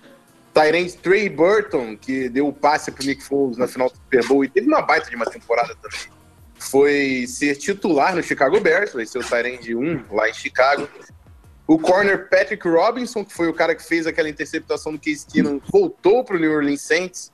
[0.52, 4.26] Tyrant Trey Burton, que deu o passe para o Nick Foles na final do Super
[4.26, 6.00] Bowl e teve uma baita de uma temporada também.
[6.58, 10.88] Foi ser titular no Chicago Bears, vai ser o Tyrant 1 lá em Chicago.
[11.68, 15.60] O corner Patrick Robinson, que foi o cara que fez aquela interceptação do Case Keenum,
[15.70, 17.32] voltou para o New Orleans Saints.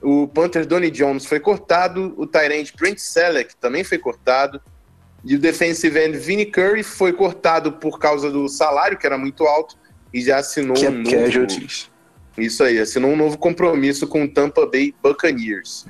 [0.00, 2.14] O Panther Donnie Jones foi cortado.
[2.16, 4.62] O Tyrant Brent Selleck também foi cortado.
[5.24, 9.44] E o defensive end Vinnie Curry foi cortado por causa do salário, que era muito
[9.44, 9.76] alto,
[10.12, 11.10] e já assinou um Cap novo...
[11.10, 11.90] casualties.
[12.36, 15.86] Isso aí, assinou um novo compromisso com o Tampa Bay Buccaneers.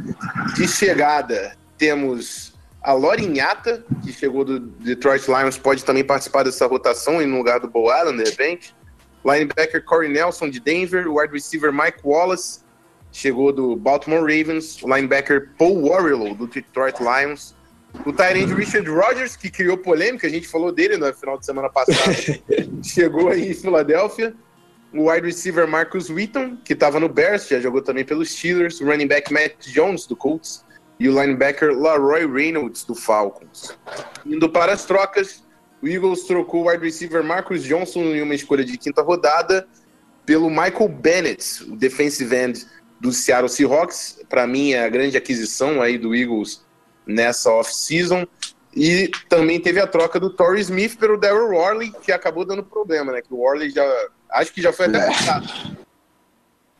[0.55, 7.20] De chegada, temos a Lorinhata, que chegou do Detroit Lions, pode também participar dessa rotação
[7.23, 8.75] em lugar do Bo Allen, de repente.
[9.25, 11.11] Linebacker Corey Nelson, de Denver.
[11.11, 12.61] Wide receiver Mike Wallace,
[13.11, 14.83] chegou do Baltimore Ravens.
[14.83, 17.57] Linebacker Paul Warrilow, do Detroit Lions.
[18.04, 21.70] O Tyrande Richard Rodgers, que criou polêmica, a gente falou dele no final de semana
[21.70, 22.14] passada,
[22.83, 24.35] chegou aí em Filadélfia
[24.94, 28.85] o wide receiver Marcus Wheaton, que estava no Bears, já jogou também pelos Steelers, o
[28.85, 30.64] running back Matt Jones, do Colts,
[31.00, 33.76] e o linebacker Laroy Reynolds, do Falcons.
[34.24, 35.42] Indo para as trocas,
[35.83, 39.66] o Eagles trocou o wide receiver Marcus Johnson em uma escolha de quinta rodada
[40.24, 42.64] pelo Michael Bennett, o defensive end
[43.00, 44.20] do Seattle Seahawks.
[44.28, 46.63] Para mim, é a grande aquisição aí do Eagles
[47.07, 48.27] nessa off-season.
[48.77, 53.12] E também teve a troca do Torrey Smith pelo Daryl Worley, que acabou dando problema,
[53.12, 53.23] né?
[53.23, 53.85] Que o Worley já.
[54.31, 55.07] Acho que já foi até É.
[55.07, 55.49] cortado.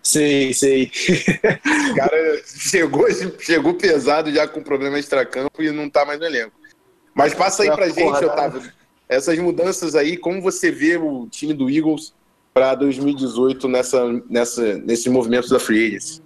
[0.03, 0.91] Sei, sei.
[1.91, 3.07] O cara chegou,
[3.39, 6.53] chegou pesado já com problema extracampo e não tá mais no elenco.
[7.15, 8.27] Mas passa aí pra Porra, gente, tá.
[8.33, 8.73] Otávio.
[9.09, 12.13] Essas mudanças aí, como você vê o time do Eagles
[12.53, 16.23] para 2018 nessa, nessa, nesses movimentos da Free Agency?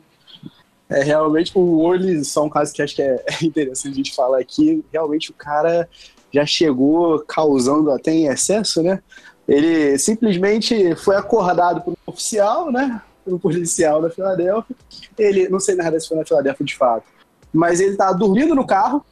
[0.90, 4.40] É, realmente, o Orly só um caso que acho que é interessante a gente falar
[4.40, 4.84] aqui.
[4.92, 5.88] Realmente, o cara
[6.32, 9.00] já chegou causando até em excesso, né?
[9.46, 13.00] Ele simplesmente foi acordado por um oficial, né?
[13.24, 14.76] Por um policial da Filadélfia.
[15.18, 17.06] Ele, não sei na verdade se foi na Filadélfia de fato,
[17.52, 19.04] mas ele tá dormindo no carro,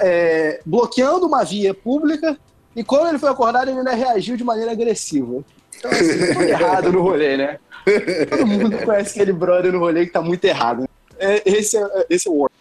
[0.00, 2.38] é, bloqueando uma via pública,
[2.76, 5.42] e quando ele foi acordado, ele ainda reagiu de maneira agressiva.
[5.76, 7.58] Então, assim, tudo errado no rolê, né?
[8.28, 10.82] Todo mundo conhece aquele brother no rolê que tá muito errado.
[10.82, 10.88] né?
[11.18, 12.56] É, esse, é, esse é o Warren.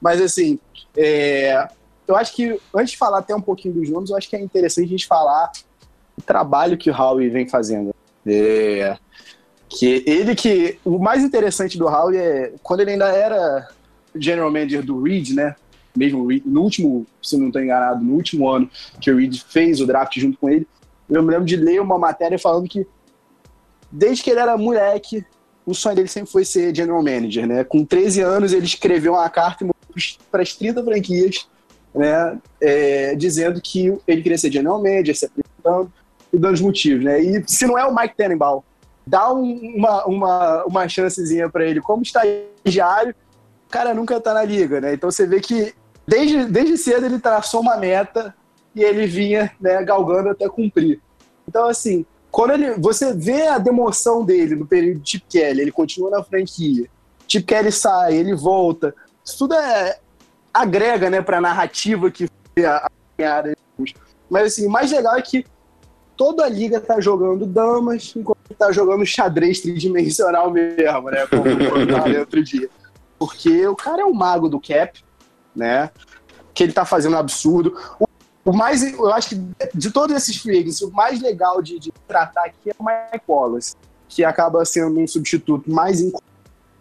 [0.00, 0.58] Mas assim,
[0.96, 1.68] é,
[2.06, 4.40] eu acho que antes de falar até um pouquinho dos nomes, eu acho que é
[4.40, 5.50] interessante a gente falar
[6.16, 7.94] o trabalho que o Howie vem fazendo.
[8.26, 8.96] É,
[9.68, 10.78] que ele que.
[10.84, 13.68] O mais interessante do Howie é quando ele ainda era
[14.14, 15.54] general manager do Reed, né?
[15.96, 19.86] Mesmo no último, se não estou enganado, no último ano que o Reed fez o
[19.86, 20.66] draft junto com ele,
[21.08, 22.86] eu me lembro de ler uma matéria falando que
[23.90, 25.24] desde que ele era moleque,
[25.66, 27.64] o sonho dele sempre foi ser general manager, né?
[27.64, 29.66] Com 13 anos, ele escreveu uma carta
[30.30, 31.48] para as 30 franquias,
[31.94, 32.38] né?
[32.60, 35.92] é, dizendo que ele queria ser general manager, se apresentando
[36.32, 37.20] e dando os motivos, né?
[37.20, 38.62] E se não é o Mike Tannenbaum
[39.06, 43.14] dá um- uma, uma, uma chancezinha para ele como estagiário,
[43.66, 44.94] o cara nunca tá na liga, né?
[44.94, 45.74] Então você vê que
[46.06, 48.34] desde, desde cedo ele traçou uma meta
[48.74, 51.00] e ele vinha né, galgando até cumprir.
[51.48, 55.72] Então, assim, quando ele, você vê a demoção dele no período de Chip Kelly, ele
[55.72, 56.88] continua na franquia,
[57.26, 59.98] Chip Kelly sai, ele volta, isso tudo é,
[60.52, 63.44] agrega né, para a narrativa que foi a, a.
[64.28, 65.44] Mas assim, o mais legal é que
[66.16, 71.26] toda a liga tá jogando damas, enquanto tá jogando xadrez tridimensional mesmo, né?
[71.26, 72.68] Como eu falei outro dia.
[73.18, 75.02] Porque o cara é o mago do cap,
[75.56, 75.90] né?
[76.52, 77.74] Que ele tá fazendo um absurdo.
[77.98, 78.06] O,
[78.44, 79.42] o mais, eu acho que
[79.74, 83.24] de todos esses free agents, o mais legal de, de tratar aqui é o Mike
[83.28, 83.74] Wallace,
[84.08, 86.00] que acaba sendo um substituto mais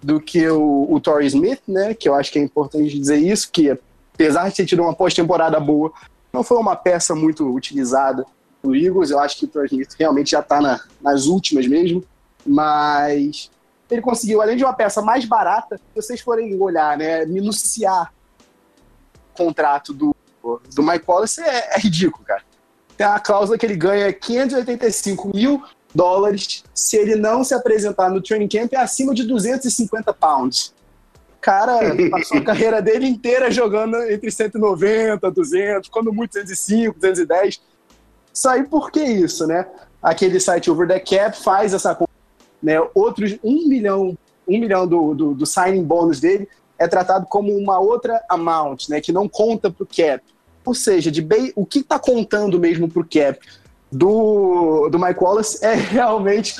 [0.01, 1.93] do que o, o Torrey Smith, né?
[1.93, 3.77] Que eu acho que é importante dizer isso, que
[4.13, 5.91] apesar de ter tido uma pós-temporada boa,
[6.31, 8.25] não foi uma peça muito utilizada
[8.63, 9.11] no Eagles.
[9.11, 12.03] Eu acho que o Torrey Smith realmente já está na, nas últimas mesmo,
[12.45, 13.51] mas
[13.89, 18.13] ele conseguiu, além de uma peça mais barata, se vocês forem olhar, né, minuciar
[19.33, 20.15] o contrato do,
[20.73, 22.41] do Mike Wallace, é, é ridículo, cara.
[22.97, 28.21] Tem uma cláusula que ele ganha 585 mil dólares se ele não se apresentar no
[28.21, 30.73] training camp acima de 250 pounds.
[31.41, 37.61] Cara, passou a carreira dele inteira jogando entre 190, 200, quando muito 205, 210.
[38.33, 39.65] Isso aí por que isso, né?
[40.01, 41.97] Aquele site Over the Cap faz essa
[42.61, 42.75] né?
[42.93, 46.47] Outros um milhão, um milhão do, do, do signing bônus dele
[46.79, 49.01] é tratado como uma outra amount, né?
[49.01, 50.23] Que não conta pro cap.
[50.65, 53.39] Ou seja, de bem, o que está contando mesmo pro cap
[53.91, 56.55] do, do Mike Wallace é realmente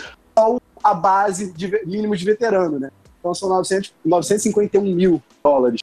[0.84, 2.91] a base de mínimo de veterano, né?
[3.19, 5.82] Então são 900, 951 mil dólares.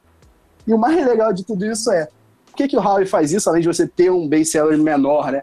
[0.66, 2.08] E o mais legal de tudo isso é,
[2.46, 5.30] por que, que o Howie faz isso, além de você ter um base salary menor,
[5.30, 5.42] né?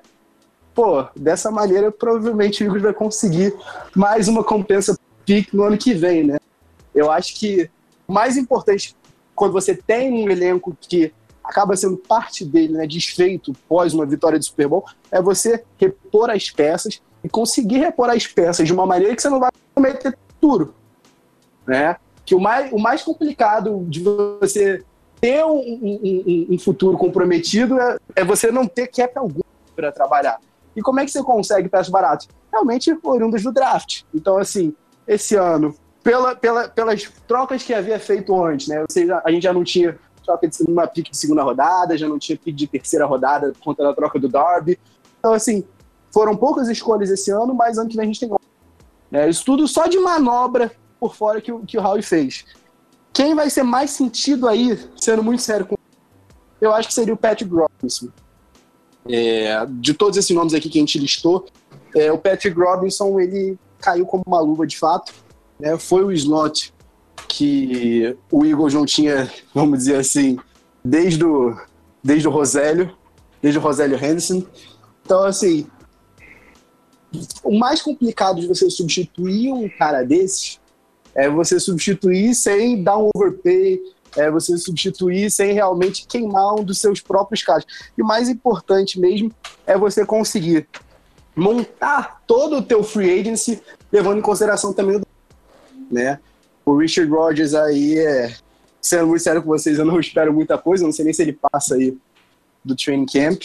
[0.74, 3.56] Pô, dessa maneira, provavelmente o Eagles vai conseguir
[3.96, 6.40] mais uma compensa pick no ano que vem, né?
[6.94, 7.70] Eu acho que o
[8.08, 8.96] mais importante,
[9.36, 11.14] quando você tem um elenco que
[11.44, 16.30] acaba sendo parte dele, né, desfeito pós uma vitória de Super Bowl, é você repor
[16.30, 20.18] as peças e conseguir repor as peças de uma maneira que você não vai cometer
[20.30, 20.74] futuro,
[21.68, 21.98] né?
[22.26, 24.84] Que o mais, o mais complicado de você
[25.20, 29.42] ter um, um- um- um futuro comprometido é, é você não ter cap algum
[29.76, 30.40] para trabalhar.
[30.76, 32.28] E como é que você consegue peças baratas?
[32.52, 34.04] Realmente oriundas do draft.
[34.14, 34.74] Então, assim,
[35.08, 38.82] esse ano, pela, pela, pelas trocas que havia feito antes, né?
[38.82, 42.08] Ou seja, a gente já não tinha troca de uma pique de segunda rodada, já
[42.08, 44.78] não tinha pique de terceira rodada por conta da troca do Darby.
[45.20, 45.64] Então, assim,
[46.14, 48.30] foram poucas escolhas esse ano, mas ano que vem a gente tem
[49.12, 49.30] né?
[49.30, 52.46] Isso tudo só de manobra por fora que, o- que o Howie fez.
[53.12, 55.76] Quem vai ser mais sentido aí, sendo muito sério com
[56.60, 58.08] eu acho que seria o Patrick Robinson.
[59.08, 61.46] É, de todos esses nomes aqui que a gente listou,
[61.94, 65.14] é, o Patrick Robinson ele caiu como uma luva de fato.
[65.64, 65.78] Né?
[65.78, 66.74] Foi o slot
[67.30, 70.38] que o Eagles não tinha, vamos dizer assim,
[70.84, 71.58] desde o,
[72.04, 72.94] desde o Rosélio,
[73.42, 74.44] desde o Rosélio Henderson.
[75.06, 75.66] Então, assim,
[77.44, 80.60] o mais complicado de você substituir um cara desses
[81.16, 83.80] é você substituir sem dar um overpay,
[84.18, 87.66] é você substituir sem realmente queimar um dos seus próprios caras.
[87.98, 89.32] E o mais importante mesmo
[89.66, 90.68] é você conseguir
[91.36, 95.13] montar todo o teu free agency levando em consideração também o
[95.94, 96.20] né?
[96.66, 98.36] O Richard Rodgers aí é
[98.82, 101.34] sendo muito sério com vocês, eu não espero muita coisa, não sei nem se ele
[101.34, 101.98] passa aí
[102.64, 103.44] do training camp.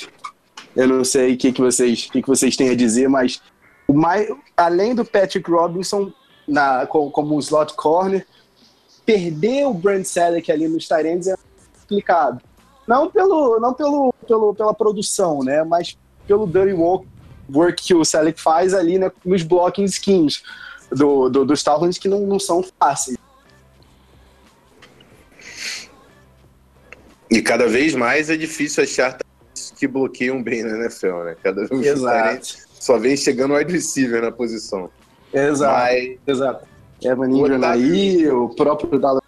[0.74, 3.40] Eu não sei o que, que vocês que, que vocês têm a dizer, mas
[3.86, 6.12] o mais, além do Patrick Robinson
[6.46, 8.26] na, como, como slot corner,
[9.06, 11.34] perder o Brand Selleck ali nos Tyrants é
[11.80, 12.42] complicado.
[12.86, 17.06] Não pelo não pelo, pelo pela produção, né, mas pelo dirty work,
[17.52, 20.42] work que o Selleck faz ali né, nos blocking schemes
[20.90, 23.16] do, do, dos Titans que não, não são fáceis.
[27.30, 29.18] E cada vez mais é difícil achar
[29.76, 31.36] que bloqueiam bem na NFL, né?
[31.42, 32.16] Cada vez Exato.
[32.16, 34.90] talentos só vem chegando wide receiver na posição.
[35.32, 35.72] Exato.
[35.72, 36.66] Mas, Exato.
[37.02, 39.22] Evan Ingram aí, o próprio Dallas.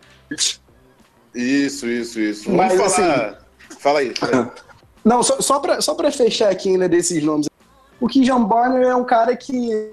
[1.34, 2.44] isso, isso, isso.
[2.44, 3.46] Vamos Mas, assim, falar.
[3.78, 4.14] Fala aí.
[4.16, 4.50] fala aí.
[5.04, 5.40] Não, só,
[5.80, 7.48] só para fechar aqui ainda desses nomes.
[7.98, 9.92] O Kijan Barner é um cara que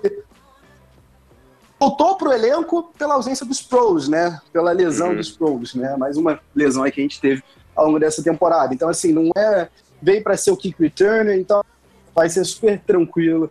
[1.80, 4.40] voltou pro elenco pela ausência dos pros, né?
[4.52, 5.16] Pela lesão Uhum.
[5.18, 5.96] dos pros, né?
[5.98, 7.44] Mais uma lesão aí que a gente teve
[7.76, 8.74] ao longo dessa temporada.
[8.74, 9.70] Então, assim, não é.
[10.02, 11.64] Veio para ser o kick returner, então
[12.14, 13.50] vai ser super tranquilo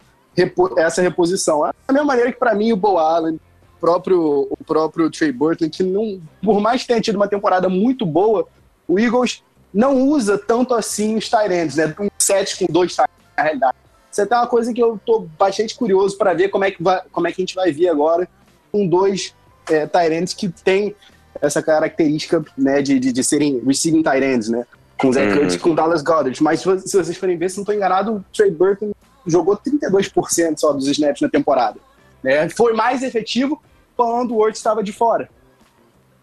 [0.76, 1.62] essa reposição.
[1.62, 3.34] Da mesma maneira que para mim o Bo Allen,
[3.76, 7.68] o próprio, o próprio Trey Burton, que não, por mais que tenha tido uma temporada
[7.68, 8.46] muito boa,
[8.86, 9.42] o Eagles
[9.72, 11.94] não usa tanto assim os tight ends, né?
[11.98, 13.76] Um set com dois tight ends, na realidade.
[14.16, 16.82] Isso é até uma coisa que eu tô bastante curioso para ver como é, que
[16.82, 18.26] vai, como é que a gente vai ver agora
[18.72, 19.34] com dois
[19.68, 20.96] é, Tyrants que tem
[21.38, 24.64] essa característica né, de, de, de serem receiving Tyrants, né?
[24.98, 25.46] Com o Zach Uhum.
[25.48, 26.42] E com o Dallas Goddard.
[26.42, 28.92] Mas se vo- se vocês forem ver, se não estou enganado, o Trey Burton
[29.26, 31.78] jogou 32% só dos snaps na temporada.
[32.22, 32.48] Né?
[32.48, 33.62] Foi mais efetivo
[33.94, 35.28] quando o Ertz estava de fora.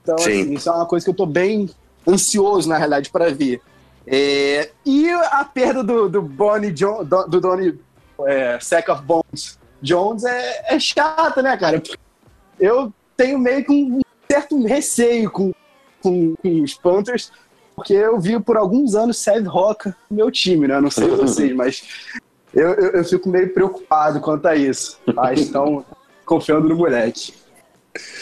[0.02, 0.42] Então, Sim.
[0.42, 1.70] assim, isso é uma coisa que eu tô bem
[2.08, 3.62] ansioso, na realidade, para ver.
[4.06, 7.80] É, e a perda do, do Bonnie Jones, do, do Donnie
[8.26, 11.82] é, Sack of Bones Jones é, é chata, né, cara?
[12.60, 15.54] Eu tenho meio que um certo receio com,
[16.02, 17.32] com, com os Panthers,
[17.76, 20.80] porque eu vi por alguns anos Seth Roca no meu time, né?
[20.80, 21.84] Não sei vocês, mas
[22.54, 25.00] eu, eu, eu fico meio preocupado quanto a isso.
[25.14, 25.86] Mas estão
[26.26, 27.34] confiando no moleque.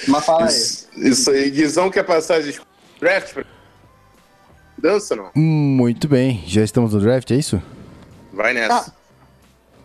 [0.08, 0.50] Mas fala aí.
[0.50, 1.50] Isso, isso aí.
[1.50, 2.60] Guizão quer passar de
[3.00, 3.44] draft pra
[4.82, 5.32] dança, não?
[5.36, 7.62] Muito bem, já estamos no draft, é isso?
[8.34, 8.94] Vai nessa.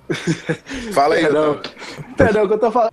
[0.95, 1.61] Fala aí, Perdão.
[2.17, 2.93] Perdão, que eu tô falando.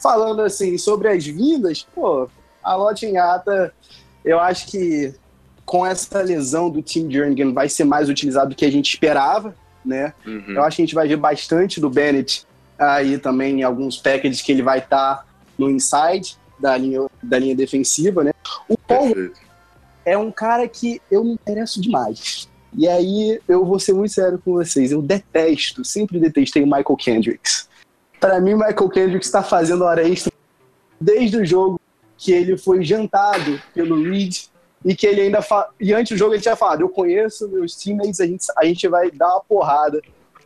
[0.00, 2.28] Falando assim sobre as vindas, pô,
[2.62, 3.74] a Lotinhata,
[4.24, 5.14] eu acho que
[5.64, 9.56] com essa lesão do Tim Jernigan vai ser mais utilizado do que a gente esperava,
[9.84, 10.12] né?
[10.26, 10.52] Uhum.
[10.56, 12.46] Eu acho que a gente vai ver bastante do Bennett
[12.78, 17.54] aí também em alguns packages que ele vai estar no inside da linha, da linha
[17.54, 18.32] defensiva, né?
[18.68, 19.14] O Paul.
[20.04, 22.48] É um cara que eu me interesso demais.
[22.76, 24.90] E aí eu vou ser muito sério com vocês.
[24.90, 27.68] Eu detesto, sempre detestei o Michael Kendricks.
[28.18, 30.32] Para mim, Michael Kendricks está fazendo hora extra
[31.00, 31.80] desde o jogo
[32.16, 34.46] que ele foi jantado pelo Reed
[34.84, 35.68] e que ele ainda fa...
[35.80, 38.88] e antes do jogo ele tinha falado: eu conheço meus teammates, a gente, a gente
[38.88, 40.00] vai dar uma porrada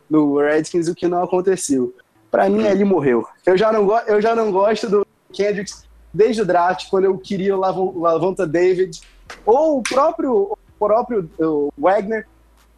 [0.09, 1.93] no Redskins, o que não aconteceu.
[2.31, 3.25] Para mim, ele morreu.
[3.45, 3.97] Eu já não, go...
[4.07, 5.83] eu já não gosto do Kendricks
[6.13, 9.01] desde o draft, quando eu queria o Lav- Lavonta David
[9.45, 12.27] ou o próprio, o próprio o Wagner.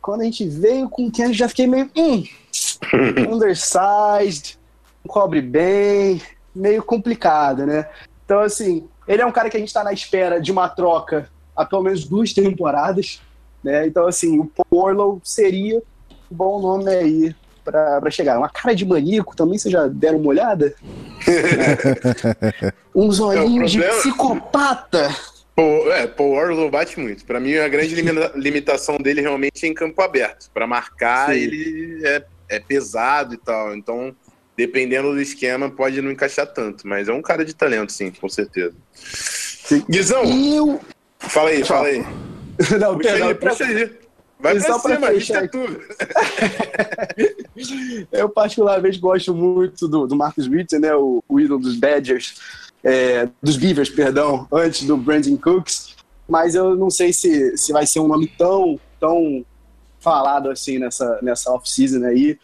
[0.02, 2.24] Quando a gente veio com o Kendricks, já fiquei meio hum,
[3.30, 4.58] undersized,
[5.08, 6.22] cobre bem,
[6.56, 7.88] meio complicado, né?
[8.26, 11.30] Então, assim, ele é um cara que a gente está na espera de uma troca
[11.56, 13.22] há pelo menos duas temporadas,
[13.64, 13.86] né?
[13.86, 18.38] Então, assim, o Porlow seria um bom nome aí para chegar.
[18.38, 20.74] Uma cara de maníaco também, vocês já deram uma olhada?
[22.96, 25.16] Uns olhinhos de problema- psicopata.
[25.56, 27.26] Pô, é, Paul Orlow bate muito.
[27.26, 30.50] Pra mim, a grande limita- limitação dele realmente é em campo aberto.
[30.54, 31.40] Pra marcar, Sim.
[31.40, 33.76] ele é, é pesado e tal.
[33.76, 34.16] Então,
[34.56, 36.88] dependendo do esquema, pode não encaixar tanto.
[36.88, 38.74] Mas é um cara de talento, sim, com certeza.
[39.90, 40.80] Guizão, eu.
[41.20, 42.00] fala aí, fala aí.
[42.80, 43.92] Não, Puxa perdão, aí, puxa aí.
[44.40, 45.82] Vai pra só pra cima, fechar é tudo.
[48.12, 52.36] Eu particularmente gosto muito do, do Marcus Ritter, né, o, o ídolo dos Badgers,
[52.84, 55.96] é, dos Beavers, perdão, antes do Brandon Cooks,
[56.28, 59.46] mas eu não sei se, se vai ser um nome tão, tão
[60.00, 62.38] falado assim nessa, nessa off-season aí,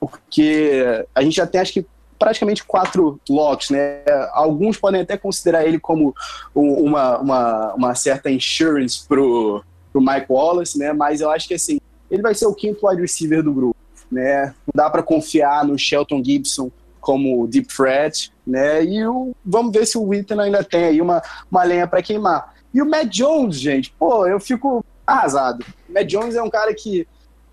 [0.00, 1.86] porque a gente já tem acho que
[2.18, 4.02] praticamente quatro locks, né?
[4.32, 6.14] Alguns podem até considerar ele como
[6.54, 10.92] um- uma, uma, uma certa insurance pro, pro Mike Wallace, né?
[10.92, 11.80] Mas eu acho que assim,
[12.10, 13.76] ele vai ser o quinto wide receiver do grupo
[14.10, 14.54] né?
[14.66, 16.70] Não dá para confiar no Shelton Gibson
[17.00, 18.84] como deep threat, né?
[18.84, 22.54] E o, vamos ver se o Witten ainda tem aí uma, uma lenha para queimar.
[22.72, 25.64] E o Matt Jones, gente, pô, eu fico arrasado.
[25.88, 27.06] O Matt Jones é um cara que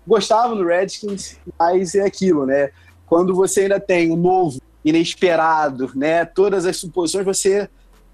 [0.06, 2.70] gostava no Redskins, mas é aquilo, né?
[3.06, 6.24] Quando você ainda tem o novo, inesperado, né?
[6.24, 7.68] Todas as suposições, você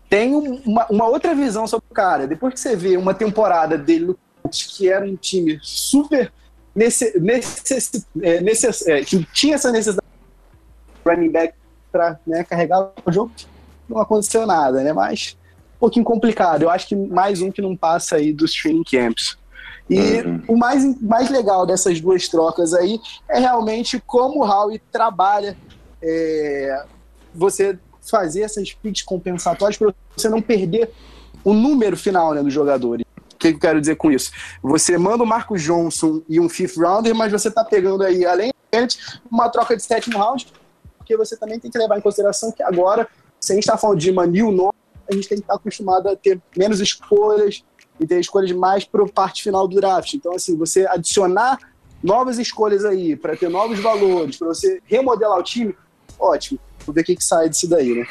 [0.08, 2.26] tem um- uma, uma outra visão sobre o cara.
[2.26, 4.18] Depois que você vê uma temporada dele no
[4.50, 6.32] que era um time super
[6.74, 10.06] nesse, necessi- é, necess- é, que tinha essa necessidade
[11.04, 11.54] de running back
[11.90, 13.32] para né, carregar o jogo,
[13.88, 14.92] não aconteceu nada, né?
[14.92, 15.36] Mas
[15.76, 16.62] um pouquinho complicado.
[16.62, 19.36] Eu acho que mais um que não passa aí dos training camps.
[19.88, 20.42] E Uhum.
[20.48, 25.56] o mais, mais legal dessas duas trocas aí é realmente como o Howie trabalha
[26.02, 26.84] é,
[27.34, 30.90] você fazer essas picks compensatórias para você não perder
[31.44, 33.04] o número final né, dos jogadores.
[33.32, 34.30] O que eu quero dizer com isso?
[34.62, 38.52] Você manda o Marcos Johnson e um fifth rounder, mas você está pegando aí, além
[38.72, 38.98] de
[39.30, 40.46] uma troca de sétimo round,
[41.08, 43.08] porque você também tem que levar em consideração que agora,
[43.40, 44.74] se a gente está falando de uma new norm,
[45.10, 47.64] a gente tem que estar acostumado a ter menos escolhas
[47.98, 50.12] e ter escolhas mais para a parte final do draft.
[50.12, 51.58] Então, assim, você adicionar
[52.02, 55.74] novas escolhas aí, para ter novos valores, para você remodelar o time,
[56.20, 56.60] ótimo.
[56.80, 58.06] Vamos ver o que, que sai disso daí, né?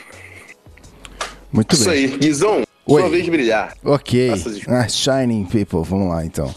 [1.52, 2.06] Muito Isso bem.
[2.06, 2.18] aí.
[2.18, 3.02] Guizão, Oi.
[3.02, 3.78] sua vez de brilhar.
[3.84, 4.32] Ok.
[4.68, 6.54] Ah, Shining People, vamos lá então.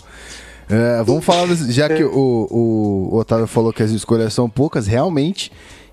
[0.71, 4.87] É, vamos falar, já que o, o, o Otávio falou que as escolhas são poucas,
[4.87, 5.51] realmente,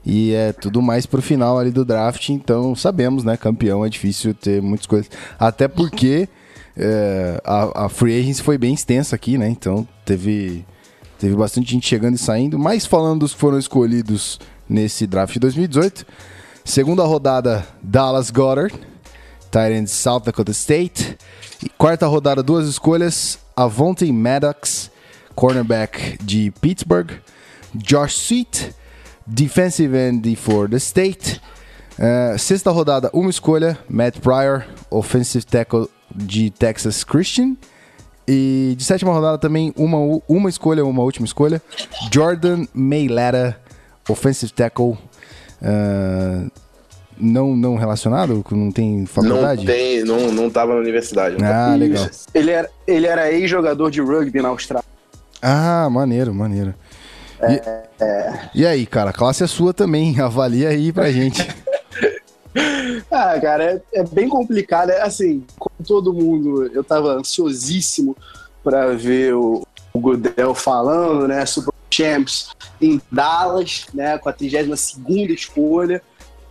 [0.08, 3.36] e é tudo mais pro final ali do draft, então sabemos, né?
[3.36, 5.12] Campeão é difícil ter muitas coisas.
[5.38, 6.30] Até porque
[6.78, 9.50] é, a, a free agency foi bem extensa aqui, né?
[9.50, 10.66] Então teve
[11.20, 14.40] Teve bastante gente chegando e saindo, mas falando dos que foram escolhidos
[14.70, 16.06] nesse draft de 2018.
[16.64, 18.74] Segunda rodada, Dallas Goddard,
[19.50, 21.18] tight end South Dakota State.
[21.64, 24.92] E quarta rodada, duas escolhas, Avonte Maddox,
[25.34, 27.14] cornerback de Pittsburgh.
[27.74, 28.76] Josh Sweet,
[29.28, 31.42] defensive end for the State.
[32.00, 37.56] Uh, sexta rodada, uma escolha, Matt Pryor, offensive tackle de Texas Christian.
[38.28, 41.62] E de sétima rodada também uma, uma escolha, uma última escolha.
[42.12, 43.58] Jordan Mailata,
[44.10, 44.98] offensive tackle.
[45.62, 46.52] Uh,
[47.20, 48.44] não, não relacionado?
[48.52, 49.66] Não tem faculdade?
[49.66, 51.38] Não tem, não, não tava na universidade.
[51.44, 52.08] Ah, legal.
[52.34, 54.86] Ele era, ele era ex-jogador de rugby na Austrália.
[55.42, 56.76] Ah, maneiro, maneiro.
[57.44, 60.18] E, e aí, cara, a classe é sua também.
[60.22, 61.48] Avalia aí pra gente.
[63.12, 64.90] Ah, cara, é, é bem complicado.
[64.90, 68.18] É, assim, como todo mundo, eu tava ansiosíssimo
[68.64, 69.64] para ver o,
[69.94, 71.46] o Goodell falando, né?
[71.46, 72.50] Super Champs
[72.82, 74.18] em Dallas, né?
[74.18, 74.98] Com a 32
[75.30, 76.02] escolha.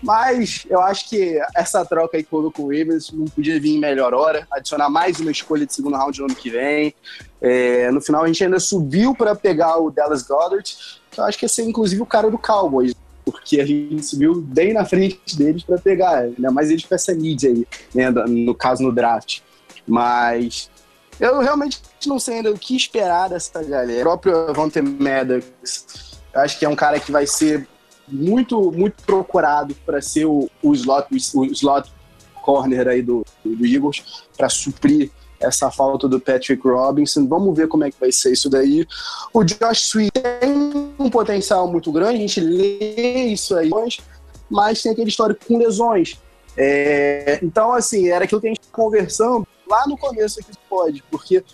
[0.03, 3.78] Mas eu acho que essa troca aí que com o Ravens não podia vir em
[3.78, 4.47] melhor hora.
[4.51, 6.94] Adicionar mais uma escolha de segundo round no ano que vem.
[7.40, 10.76] É, no final a gente ainda subiu para pegar o Dallas Goddard.
[11.16, 12.94] Eu acho que ia ser inclusive o cara do Cowboys
[13.24, 17.12] porque a gente subiu bem na frente deles para pegar, ainda mais eles com essa
[17.12, 19.40] mídia aí, né, no caso no draft.
[19.84, 20.70] Mas
[21.18, 24.01] eu realmente não sei ainda o que esperar dessa galera.
[24.01, 27.66] O próprio Vontae Maddox, acho que é um cara que vai ser
[28.09, 31.90] muito, muito procurado para ser o, o, slot, o slot
[32.42, 37.26] corner aí do, do Eagles, para suprir essa falta do Patrick Robinson.
[37.26, 38.86] Vamos ver como é que vai ser isso daí.
[39.32, 40.52] O Josh Sweet tem
[40.98, 43.70] um potencial muito grande, a gente lê isso aí,
[44.48, 46.18] mas tem aquele histórico com lesões.
[46.57, 51.44] É, então, assim, era aquilo que a gente conversando lá no começo aqui pode, porque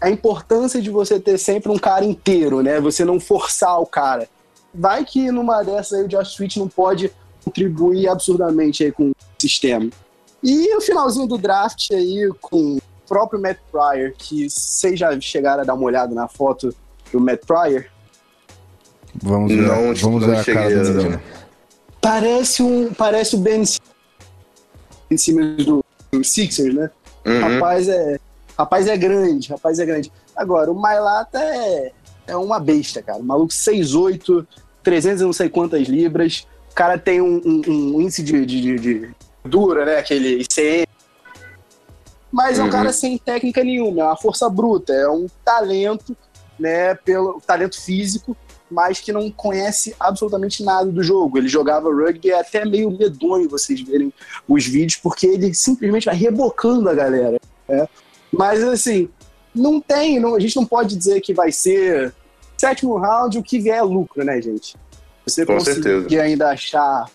[0.00, 2.80] a importância de você ter sempre um cara inteiro, né?
[2.80, 4.28] Você não forçar o cara.
[4.74, 7.12] Vai que numa dessas aí o Josh Sweet não pode
[7.44, 9.90] contribuir absurdamente aí com o sistema.
[10.42, 15.62] E o finalzinho do draft aí com o próprio Matt Pryor, que vocês já chegaram
[15.62, 16.74] a dar uma olhada na foto
[17.12, 17.84] do Matt Pryor?
[19.22, 21.22] Vamos ver, Não, vamos ver a cara do menino.
[22.00, 23.62] Parece um, parece o Ben
[25.10, 26.90] em cima do, do Sixers, né?
[27.24, 27.40] Uhum.
[27.40, 28.18] Rapaz é,
[28.58, 30.10] rapaz é grande, rapaz é grande.
[30.34, 31.92] Agora, o Mailata é,
[32.26, 33.18] é uma besta, cara.
[33.18, 34.46] O maluco 6'8",
[34.82, 36.46] 300 e não sei quantas libras.
[36.70, 39.10] O cara tem um, um- um índice de, de, de-
[39.44, 39.98] dura, né?
[39.98, 40.86] Aquele ICM.
[42.30, 42.70] Mas é um Uhum.
[42.72, 46.16] cara sem técnica nenhuma, é uma força bruta, é um talento,
[46.58, 46.94] né?
[46.94, 48.34] Pelo talento físico,
[48.70, 51.36] mas que não conhece absolutamente nada do jogo.
[51.36, 54.10] Ele jogava rugby, é até meio medonho vocês verem
[54.48, 57.38] os vídeos, porque ele simplesmente vai rebocando a galera.
[57.68, 57.86] né?
[58.32, 59.10] Mas assim,
[59.54, 62.14] não tem, não- a gente não pode dizer que vai ser
[62.56, 64.76] sétimo round, o que vier é lucro, né, gente?
[65.26, 66.22] Você Com conseguir certeza.
[66.22, 67.06] ainda achar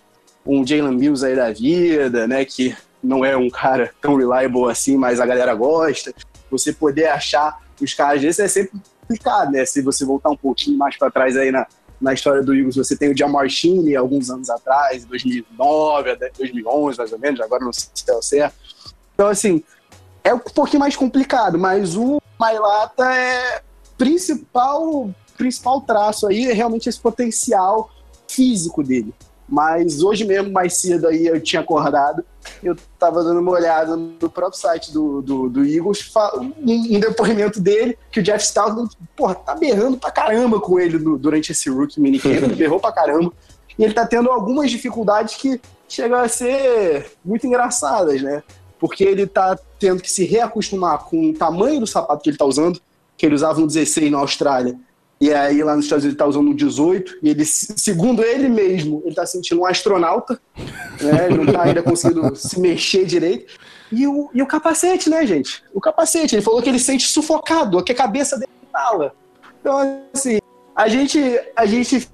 [0.45, 4.97] um Jalen Mills aí da vida, né, que não é um cara tão reliable assim,
[4.97, 6.13] mas a galera gosta.
[6.49, 8.71] Você poder achar os caras desses é sempre
[9.01, 9.65] complicado, né?
[9.65, 11.67] Se você voltar um pouquinho mais para trás aí na,
[12.01, 16.97] na história do Eagles, você tem o Jamar Chiney alguns anos atrás, 2009, até 2011
[16.97, 18.55] mais ou menos, agora não sei se é o certo.
[19.13, 19.63] Então, assim,
[20.23, 23.61] é um pouquinho mais complicado, mas o Mailata é
[23.97, 27.91] principal principal traço aí é realmente esse potencial
[28.27, 29.13] físico dele.
[29.47, 32.25] Mas hoje mesmo, mais cedo aí, eu tinha acordado,
[32.61, 37.61] eu tava dando uma olhada no próprio site do, do, do Eagles, um, um depoimento
[37.61, 41.69] dele, que o Jeff Stout, porra, tá berrando pra caramba com ele no- durante esse
[41.69, 43.31] rookie minicamp, ele berrou pra caramba.
[43.79, 48.43] E ele tá tendo algumas dificuldades que chegam a ser muito engraçadas, né?
[48.79, 52.45] Porque ele tá tendo que se reacostumar com o tamanho do sapato que ele tá
[52.45, 52.79] usando,
[53.17, 54.77] que ele usava um 16 na Austrália,
[55.19, 58.47] e aí lá nos Estados Unidos ele tá usando um 18, e ele, segundo ele
[58.47, 60.39] mesmo, ele tá sentindo um astronauta,
[61.01, 61.25] né?
[61.25, 63.51] Ele não tá ainda conseguindo se mexer direito.
[63.91, 65.63] E o, e o capacete, né, gente?
[65.73, 69.15] O capacete, ele falou que ele sente sufocado, que a cabeça dele fala.
[69.59, 70.37] Então, assim,
[70.75, 71.19] a gente,
[71.55, 72.07] a gente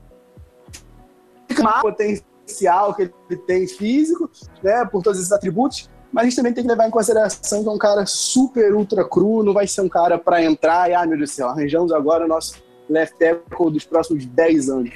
[1.50, 6.54] fica potencial que ele tem físico, né, por todos esses atributos, mas a gente também
[6.54, 9.82] tem que levar em consideração que é um cara super ultra cru, não vai ser
[9.82, 13.18] um cara para entrar e, ah, meu Deus do céu, arranjamos agora o nosso left
[13.18, 14.92] tackle dos próximos 10 anos.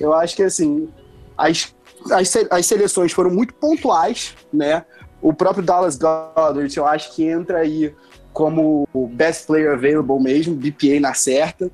[0.00, 0.88] Eu acho que, assim,
[1.36, 1.74] as,
[2.12, 4.84] as, as seleções foram muito pontuais, né?
[5.20, 7.92] O próprio Dallas Goddard, eu acho que entra aí
[8.32, 11.68] como o best player available mesmo, BPA na certa.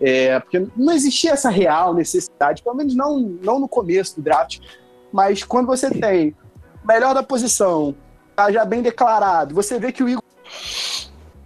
[0.00, 4.60] É, porque não existia essa real necessidade, pelo menos não, não no começo do draft,
[5.10, 6.36] mas quando você tem
[6.86, 7.94] melhor da posição,
[8.52, 10.22] já bem declarado, você vê que o Igor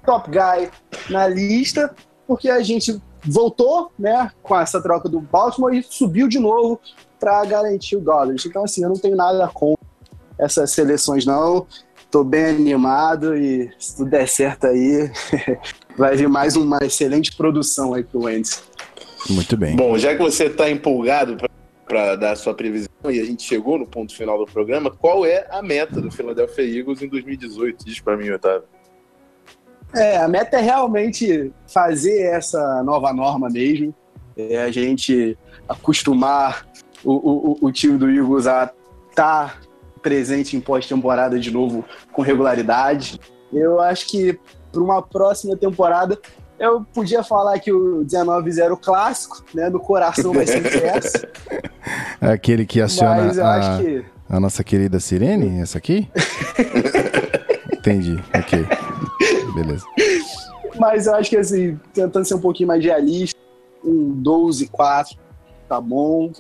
[0.04, 0.70] top guy
[1.08, 1.94] na lista,
[2.26, 6.80] porque a gente voltou, né, com essa troca do Baltimore e subiu de novo
[7.18, 8.42] para garantir o Goddard.
[8.46, 9.74] Então, assim, eu não tenho nada com
[10.38, 11.66] essas seleções, não.
[12.10, 15.10] Tô bem animado e se tudo der certo aí,
[15.96, 18.62] vai vir mais uma excelente produção aí pro Wentz.
[19.30, 19.76] Muito bem.
[19.76, 21.48] Bom, já que você está empolgado para
[22.16, 25.46] dar a sua previsão e a gente chegou no ponto final do programa, qual é
[25.50, 27.84] a meta do Philadelphia Eagles em 2018?
[27.84, 28.64] Diz para mim, Otávio.
[29.94, 33.94] É, a meta é realmente fazer essa nova norma mesmo.
[34.36, 35.36] É a gente
[35.68, 36.66] acostumar
[37.04, 38.72] o, o, o time do Eagles a
[39.10, 39.60] estar
[40.00, 43.20] presente em pós-temporada de novo com regularidade.
[43.52, 44.38] Eu acho que
[44.72, 46.18] para uma próxima temporada
[46.62, 49.68] eu podia falar que o 19-0 clássico, né?
[49.68, 51.28] No coração vai ser essa.
[52.20, 54.04] É Aquele que aciona Mas eu a, acho que.
[54.28, 56.08] a nossa querida Sirene, essa aqui?
[57.74, 58.64] Entendi, ok.
[59.56, 59.84] Beleza.
[60.78, 63.38] Mas eu acho que assim, tentando ser um pouquinho mais realista,
[63.84, 65.16] um 12-4
[65.68, 66.30] tá bom.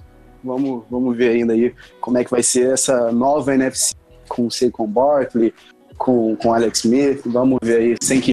[0.44, 3.94] Vamos, vamos ver ainda aí como é que vai ser essa nova NFC
[4.28, 5.52] com o Saquon Barkley,
[5.98, 7.22] com, com o Alex Smith.
[7.26, 8.32] Vamos ver aí, sem que.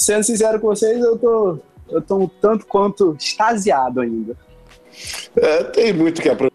[0.00, 1.58] Sendo sincero com vocês, eu tô,
[1.90, 4.34] eu tô um tanto quanto extasiado ainda.
[5.36, 6.50] É, tem muito que aproveitar.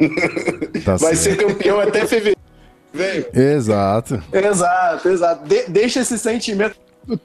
[0.84, 1.40] Tá Vai certo.
[1.40, 2.40] ser campeão até fevereiro.
[2.92, 3.24] Vem.
[3.34, 4.22] Exato.
[4.32, 5.46] Exato, exato.
[5.46, 6.74] De- deixa esse sentimento.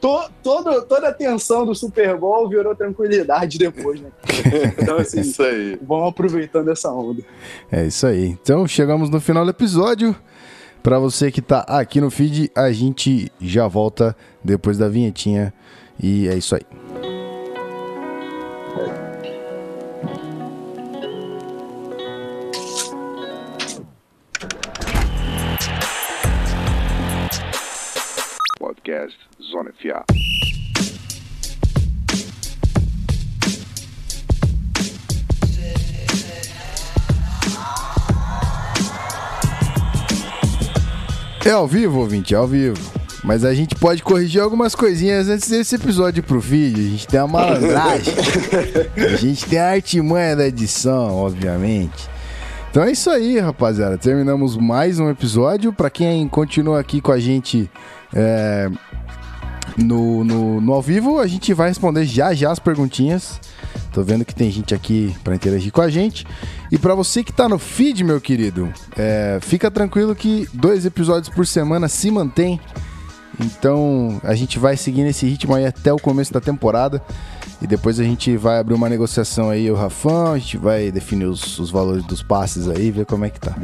[0.02, 4.10] To, todo, toda a tensão do Super Bowl virou tranquilidade depois, né?
[4.78, 5.80] Então, assim, Isso aí.
[5.82, 7.24] vamos aproveitando essa onda.
[7.72, 8.26] É isso aí.
[8.28, 10.14] Então chegamos no final do episódio.
[10.86, 15.52] Pra você que tá aqui no feed, a gente já volta depois da vinhetinha.
[16.00, 16.62] E é isso aí.
[28.60, 30.06] Podcast Zona FA.
[41.46, 42.76] É ao vivo, ouvinte, é ao vivo.
[43.24, 46.84] Mas a gente pode corrigir algumas coisinhas antes desse episódio pro vídeo.
[46.84, 48.16] A gente tem a malandragem.
[49.14, 52.10] a gente tem a artimanha da edição, obviamente.
[52.72, 53.96] Então é isso aí, rapaziada.
[53.96, 55.72] Terminamos mais um episódio.
[55.72, 57.70] Pra quem continua aqui com a gente
[58.12, 58.68] é,
[59.78, 63.40] no, no, no ao vivo, a gente vai responder já já as perguntinhas.
[63.92, 66.26] Tô vendo que tem gente aqui pra interagir com a gente.
[66.72, 71.30] E pra você que tá no feed, meu querido, é, fica tranquilo que dois episódios
[71.30, 72.60] por semana se mantém.
[73.40, 77.02] Então a gente vai seguir nesse ritmo aí até o começo da temporada.
[77.62, 81.26] E depois a gente vai abrir uma negociação aí, o Rafão, a gente vai definir
[81.26, 83.56] os, os valores dos passes aí, ver como é que tá.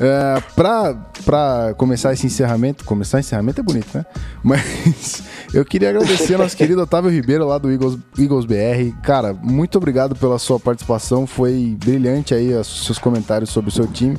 [0.00, 4.04] É, pra, pra começar esse encerramento, começar encerramento é bonito, né?
[4.42, 5.22] Mas
[5.52, 8.96] eu queria agradecer ao nosso querido Otávio Ribeiro lá do Eagles, Eagles BR.
[9.02, 13.86] Cara, muito obrigado pela sua participação, foi brilhante aí os seus comentários sobre o seu
[13.86, 14.16] time.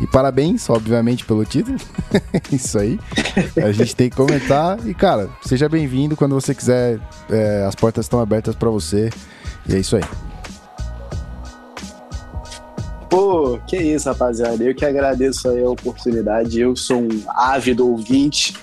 [0.00, 1.76] E parabéns, obviamente, pelo título.
[2.52, 3.00] Isso aí.
[3.56, 4.78] A gente tem que comentar.
[4.86, 7.00] E, cara, seja bem-vindo quando você quiser.
[7.28, 9.10] é, as portas estão abertas pra você.
[9.68, 10.04] E é isso aí.
[13.08, 14.62] Pô, que isso, rapaziada.
[14.62, 16.60] Eu que agradeço aí a oportunidade.
[16.60, 18.54] Eu sou um ávido ouvinte,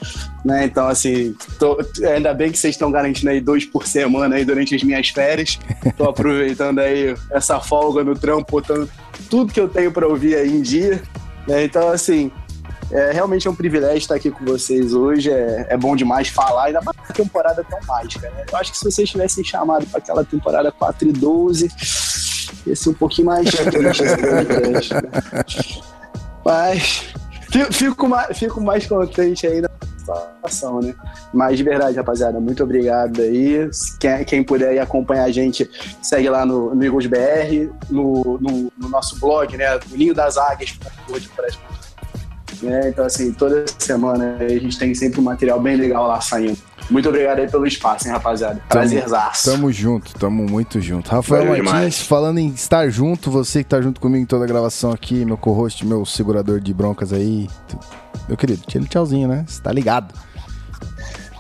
[0.43, 0.65] né?
[0.65, 1.77] Então, assim, tô-
[2.07, 5.57] ainda bem que vocês estão garantindo aí dois por semana aí durante as minhas férias.
[5.97, 8.87] Tô aproveitando aí essa folga no trampo, botando
[9.29, 11.01] tudo que eu tenho pra ouvir aí em dia.
[11.47, 11.63] né?
[11.63, 12.31] Então, assim,
[12.91, 15.31] é realmente é um privilégio estar aqui com vocês hoje.
[15.31, 18.45] É, é bom demais falar, ainda mais uma temporada tão mágica, né?
[18.51, 21.67] Eu acho que se vocês tivessem chamado para aquela temporada 4 e 12,
[22.65, 25.09] ia ser um pouquinho mais né?
[26.43, 27.13] Mas
[27.51, 30.93] fi- fico mais, fico mais contente aí na situação, né?
[31.33, 33.69] Mas de verdade, rapaziada, muito obrigado aí.
[33.99, 35.69] Quem, quem puder aí acompanhar a gente,
[36.01, 39.75] segue lá no, no Eagles BR, no, no, no nosso blog, né?
[39.75, 40.77] O Ninho das Águias.
[42.61, 42.89] Né?
[42.89, 46.57] Então, assim, toda semana a gente tem sempre um material bem legal lá saindo.
[46.89, 48.61] Muito obrigado aí pelo espaço, hein, rapaziada.
[48.69, 49.51] Prazerzaço.
[49.51, 51.09] Tamo junto, tamo muito junto.
[51.09, 52.01] Rafael Valeu Martins, demais.
[52.01, 55.37] falando em estar junto, você que tá junto comigo em toda a gravação aqui, meu
[55.37, 57.49] co-host, meu segurador de broncas aí.
[58.27, 59.45] Meu querido, tira tchauzinho, né?
[59.47, 60.13] Você tá ligado.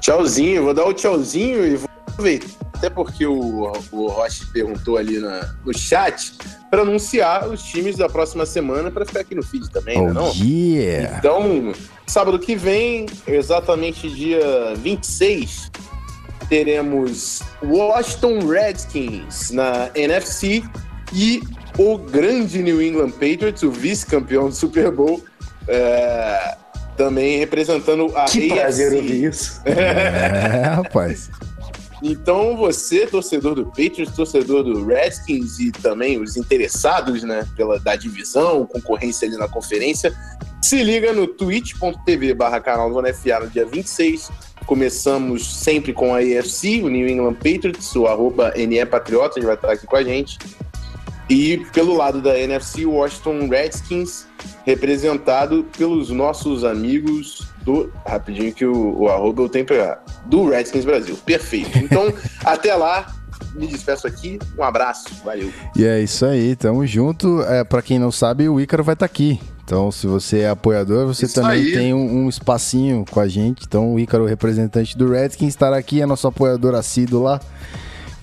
[0.01, 5.17] Tchauzinho, vou dar o tchauzinho e vou aproveitar, até porque o, o Roche perguntou ali
[5.19, 6.33] na, no chat,
[6.69, 10.09] para anunciar os times da próxima semana para ficar aqui no feed também, né?
[10.09, 10.31] Oh, Não?
[10.35, 11.17] yeah!
[11.17, 11.73] Então,
[12.05, 15.71] sábado que vem, exatamente dia 26,
[16.49, 20.63] teremos Washington Redskins na NFC
[21.13, 21.41] e
[21.77, 25.23] o grande New England Patriots, o vice-campeão do Super Bowl,
[25.67, 26.55] é,
[26.95, 28.95] também representando a Que prazer AFC.
[28.97, 29.61] ouvir isso.
[29.65, 31.29] É, rapaz.
[32.03, 37.95] Então você, torcedor do Patriots, torcedor do Redskins e também os interessados, né, pela da
[37.95, 40.13] divisão, concorrência ali na conferência,
[40.61, 44.31] se liga no twitch.tv barra canal do NFA no dia 26.
[44.65, 49.55] Começamos sempre com a AFC, o New England Patriots, o arroba NE Patriota, ele vai
[49.55, 50.39] estar aqui com a gente.
[51.29, 54.27] E pelo lado da NFC, Washington Redskins,
[54.65, 57.91] representado pelos nossos amigos do.
[58.05, 59.99] Rapidinho que o, o arroba eu tenho pra.
[60.25, 61.17] Do Redskins Brasil.
[61.25, 61.77] Perfeito.
[61.77, 62.13] Então,
[62.45, 63.13] até lá.
[63.53, 64.37] Me despeço aqui.
[64.57, 65.05] Um abraço.
[65.23, 65.51] Valeu.
[65.77, 67.41] E é isso aí, tamo junto.
[67.43, 69.39] É, para quem não sabe, o Ícaro vai estar aqui.
[69.63, 71.71] Então, se você é apoiador, você Isso também aí.
[71.71, 73.65] tem um, um espacinho com a gente.
[73.65, 77.41] Então, o Ícaro, representante do Redskins, estará aqui, é nosso apoiador assíduo lá.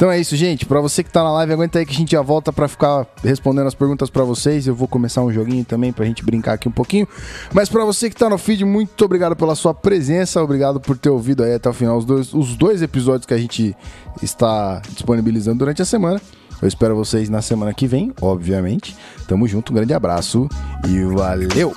[0.03, 0.67] Então é isso, gente.
[0.67, 3.07] Pra você que tá na live, aguenta aí que a gente já volta pra ficar
[3.23, 4.67] respondendo as perguntas pra vocês.
[4.67, 7.07] Eu vou começar um joguinho também pra gente brincar aqui um pouquinho.
[7.55, 10.43] Mas pra você que tá no feed, muito obrigado pela sua presença.
[10.43, 13.39] Obrigado por ter ouvido aí até o final os dois, os dois episódios que a
[13.39, 13.77] gente
[14.21, 16.21] está disponibilizando durante a semana.
[16.61, 18.97] Eu espero vocês na semana que vem, obviamente.
[19.29, 20.49] Tamo junto, um grande abraço
[20.89, 21.73] e valeu!